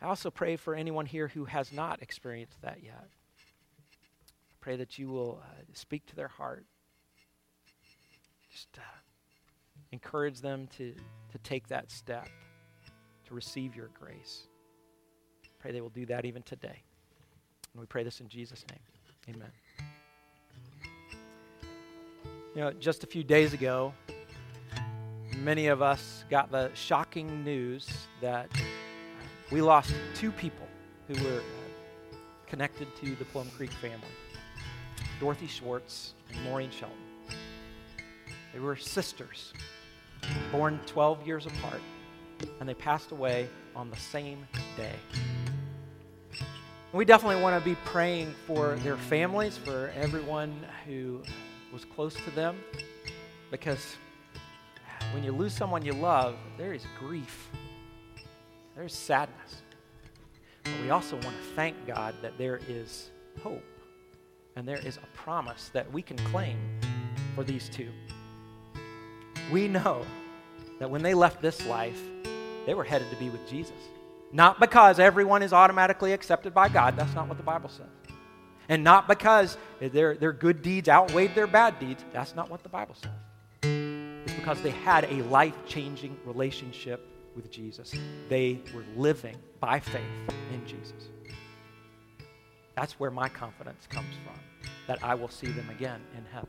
I 0.00 0.06
also 0.06 0.30
pray 0.30 0.56
for 0.56 0.74
anyone 0.74 1.04
here 1.04 1.28
who 1.28 1.44
has 1.44 1.70
not 1.70 2.00
experienced 2.00 2.62
that 2.62 2.78
yet. 2.82 3.04
I 3.04 4.54
pray 4.62 4.76
that 4.76 4.98
you 4.98 5.08
will 5.08 5.42
uh, 5.42 5.62
speak 5.74 6.06
to 6.06 6.16
their 6.16 6.28
heart. 6.28 6.64
Just 8.50 8.68
uh, 8.78 8.80
encourage 9.92 10.40
them 10.40 10.66
to, 10.78 10.94
to 11.30 11.38
take 11.44 11.68
that 11.68 11.90
step, 11.90 12.26
to 13.26 13.34
receive 13.34 13.76
your 13.76 13.90
grace. 13.92 14.46
Pray 15.58 15.72
they 15.72 15.82
will 15.82 15.90
do 15.90 16.06
that 16.06 16.24
even 16.24 16.42
today. 16.42 16.82
And 17.74 17.80
we 17.80 17.86
pray 17.86 18.02
this 18.02 18.20
in 18.20 18.28
Jesus' 18.28 18.64
name. 18.70 19.34
Amen. 19.36 19.50
You 22.52 22.62
know, 22.62 22.72
just 22.72 23.04
a 23.04 23.06
few 23.06 23.22
days 23.22 23.52
ago, 23.52 23.94
many 25.36 25.68
of 25.68 25.82
us 25.82 26.24
got 26.28 26.50
the 26.50 26.72
shocking 26.74 27.44
news 27.44 27.88
that 28.20 28.50
we 29.52 29.62
lost 29.62 29.94
two 30.16 30.32
people 30.32 30.66
who 31.06 31.14
were 31.24 31.38
uh, 31.38 32.16
connected 32.48 32.88
to 32.96 33.14
the 33.14 33.24
Plum 33.26 33.48
Creek 33.56 33.70
family 33.70 34.00
Dorothy 35.20 35.46
Schwartz 35.46 36.14
and 36.32 36.42
Maureen 36.42 36.70
Shelton. 36.72 36.98
They 38.52 38.58
were 38.58 38.74
sisters, 38.74 39.52
born 40.50 40.80
12 40.86 41.24
years 41.24 41.46
apart, 41.46 41.80
and 42.58 42.68
they 42.68 42.74
passed 42.74 43.12
away 43.12 43.48
on 43.76 43.90
the 43.90 43.96
same 43.96 44.44
day. 44.76 44.96
We 46.92 47.04
definitely 47.04 47.40
want 47.40 47.62
to 47.62 47.64
be 47.64 47.76
praying 47.84 48.34
for 48.48 48.74
their 48.76 48.96
families, 48.96 49.56
for 49.56 49.92
everyone 49.94 50.66
who 50.84 51.22
was 51.72 51.84
close 51.84 52.14
to 52.14 52.30
them, 52.30 52.58
because 53.50 53.96
when 55.12 55.24
you 55.24 55.32
lose 55.32 55.52
someone 55.52 55.84
you 55.84 55.92
love, 55.92 56.36
there 56.56 56.72
is 56.72 56.84
grief, 56.98 57.50
there's 58.76 58.94
sadness. 58.94 59.62
But 60.64 60.80
we 60.82 60.90
also 60.90 61.16
want 61.16 61.36
to 61.36 61.54
thank 61.56 61.86
God 61.86 62.14
that 62.22 62.38
there 62.38 62.60
is 62.68 63.10
hope 63.42 63.64
and 64.56 64.66
there 64.66 64.78
is 64.84 64.98
a 64.98 65.16
promise 65.16 65.70
that 65.72 65.90
we 65.92 66.02
can 66.02 66.16
claim 66.18 66.58
for 67.34 67.44
these 67.44 67.68
two. 67.68 67.88
We 69.50 69.68
know 69.68 70.04
that 70.78 70.90
when 70.90 71.02
they 71.02 71.14
left 71.14 71.40
this 71.42 71.64
life, 71.66 72.00
they 72.66 72.74
were 72.74 72.84
headed 72.84 73.10
to 73.10 73.16
be 73.16 73.30
with 73.30 73.48
Jesus. 73.48 73.76
Not 74.32 74.60
because 74.60 75.00
everyone 75.00 75.42
is 75.42 75.52
automatically 75.52 76.12
accepted 76.12 76.54
by 76.54 76.68
God. 76.68 76.96
That's 76.96 77.14
not 77.14 77.26
what 77.26 77.36
the 77.36 77.42
Bible 77.42 77.68
says. 77.68 77.86
And 78.70 78.84
not 78.84 79.08
because 79.08 79.58
their, 79.80 80.14
their 80.14 80.32
good 80.32 80.62
deeds 80.62 80.88
outweighed 80.88 81.34
their 81.34 81.48
bad 81.48 81.80
deeds. 81.80 82.04
That's 82.12 82.36
not 82.36 82.48
what 82.48 82.62
the 82.62 82.68
Bible 82.68 82.94
says. 82.94 83.10
It's 84.24 84.32
because 84.32 84.62
they 84.62 84.70
had 84.70 85.04
a 85.10 85.22
life 85.24 85.54
changing 85.66 86.16
relationship 86.24 87.04
with 87.34 87.50
Jesus. 87.50 87.92
They 88.28 88.60
were 88.72 88.84
living 88.96 89.36
by 89.58 89.80
faith 89.80 90.02
in 90.52 90.64
Jesus. 90.66 91.08
That's 92.76 92.92
where 93.00 93.10
my 93.10 93.28
confidence 93.28 93.88
comes 93.88 94.14
from, 94.24 94.38
that 94.86 95.02
I 95.02 95.16
will 95.16 95.28
see 95.28 95.48
them 95.48 95.68
again 95.68 96.00
in 96.16 96.24
heaven. 96.32 96.48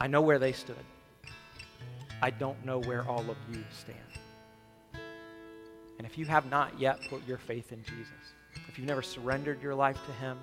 I 0.00 0.08
know 0.08 0.22
where 0.22 0.40
they 0.40 0.52
stood. 0.52 0.74
I 2.20 2.30
don't 2.30 2.62
know 2.64 2.80
where 2.80 3.08
all 3.08 3.30
of 3.30 3.36
you 3.48 3.64
stand. 3.78 3.98
And 5.98 6.06
if 6.06 6.18
you 6.18 6.26
have 6.26 6.46
not 6.50 6.80
yet 6.80 6.98
put 7.08 7.24
your 7.28 7.38
faith 7.38 7.70
in 7.70 7.82
Jesus, 7.84 8.34
if 8.68 8.78
you've 8.78 8.86
never 8.86 9.02
surrendered 9.02 9.62
your 9.62 9.74
life 9.74 9.98
to 10.06 10.12
Him, 10.12 10.38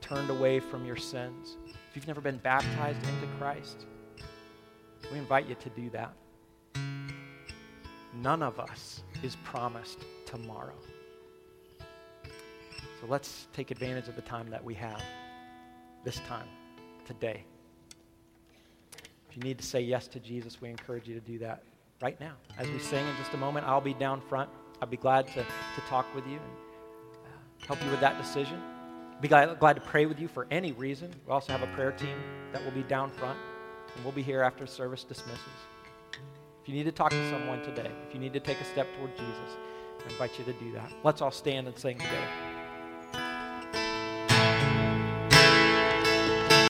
turned 0.00 0.30
away 0.30 0.60
from 0.60 0.84
your 0.84 0.96
sins, 0.96 1.56
if 1.66 1.96
you've 1.96 2.06
never 2.06 2.20
been 2.20 2.38
baptized 2.38 2.98
into 2.98 3.26
Christ, 3.38 3.86
we 5.10 5.18
invite 5.18 5.48
you 5.48 5.54
to 5.56 5.70
do 5.70 5.90
that. 5.90 6.12
None 8.14 8.42
of 8.42 8.60
us 8.60 9.02
is 9.22 9.36
promised 9.36 10.00
tomorrow. 10.26 10.74
So 11.78 13.06
let's 13.08 13.48
take 13.52 13.70
advantage 13.70 14.08
of 14.08 14.16
the 14.16 14.22
time 14.22 14.50
that 14.50 14.62
we 14.62 14.74
have 14.74 15.02
this 16.04 16.20
time, 16.28 16.46
today. 17.06 17.44
If 19.30 19.36
you 19.36 19.42
need 19.42 19.58
to 19.58 19.64
say 19.64 19.80
yes 19.80 20.06
to 20.08 20.20
Jesus, 20.20 20.60
we 20.60 20.68
encourage 20.68 21.08
you 21.08 21.14
to 21.14 21.20
do 21.20 21.38
that 21.38 21.62
right 22.02 22.20
now. 22.20 22.34
As 22.58 22.68
we 22.68 22.78
sing 22.78 23.06
in 23.06 23.16
just 23.16 23.32
a 23.32 23.36
moment, 23.38 23.66
I'll 23.66 23.80
be 23.80 23.94
down 23.94 24.20
front. 24.20 24.50
I'd 24.82 24.90
be 24.90 24.96
glad 24.96 25.26
to, 25.28 25.42
to 25.42 25.80
talk 25.88 26.06
with 26.14 26.26
you 26.26 26.40
help 27.66 27.82
you 27.84 27.90
with 27.90 28.00
that 28.00 28.20
decision. 28.20 28.60
Be 29.20 29.28
glad, 29.28 29.58
glad 29.58 29.74
to 29.74 29.82
pray 29.82 30.06
with 30.06 30.18
you 30.18 30.28
for 30.28 30.46
any 30.50 30.72
reason. 30.72 31.10
We 31.26 31.32
also 31.32 31.52
have 31.52 31.62
a 31.62 31.72
prayer 31.74 31.92
team 31.92 32.16
that 32.52 32.64
will 32.64 32.72
be 32.72 32.82
down 32.82 33.10
front, 33.10 33.38
and 33.94 34.04
we'll 34.04 34.14
be 34.14 34.22
here 34.22 34.42
after 34.42 34.66
service 34.66 35.04
dismisses. 35.04 35.44
If 36.62 36.68
you 36.68 36.74
need 36.74 36.84
to 36.84 36.92
talk 36.92 37.10
to 37.10 37.30
someone 37.30 37.62
today, 37.62 37.90
if 38.08 38.14
you 38.14 38.20
need 38.20 38.32
to 38.32 38.40
take 38.40 38.60
a 38.60 38.64
step 38.64 38.86
toward 38.96 39.14
Jesus, 39.16 39.56
I 40.06 40.10
invite 40.10 40.38
you 40.38 40.44
to 40.46 40.52
do 40.54 40.72
that. 40.72 40.92
Let's 41.04 41.20
all 41.20 41.30
stand 41.30 41.66
and 41.68 41.78
sing 41.78 41.98
together. 41.98 42.49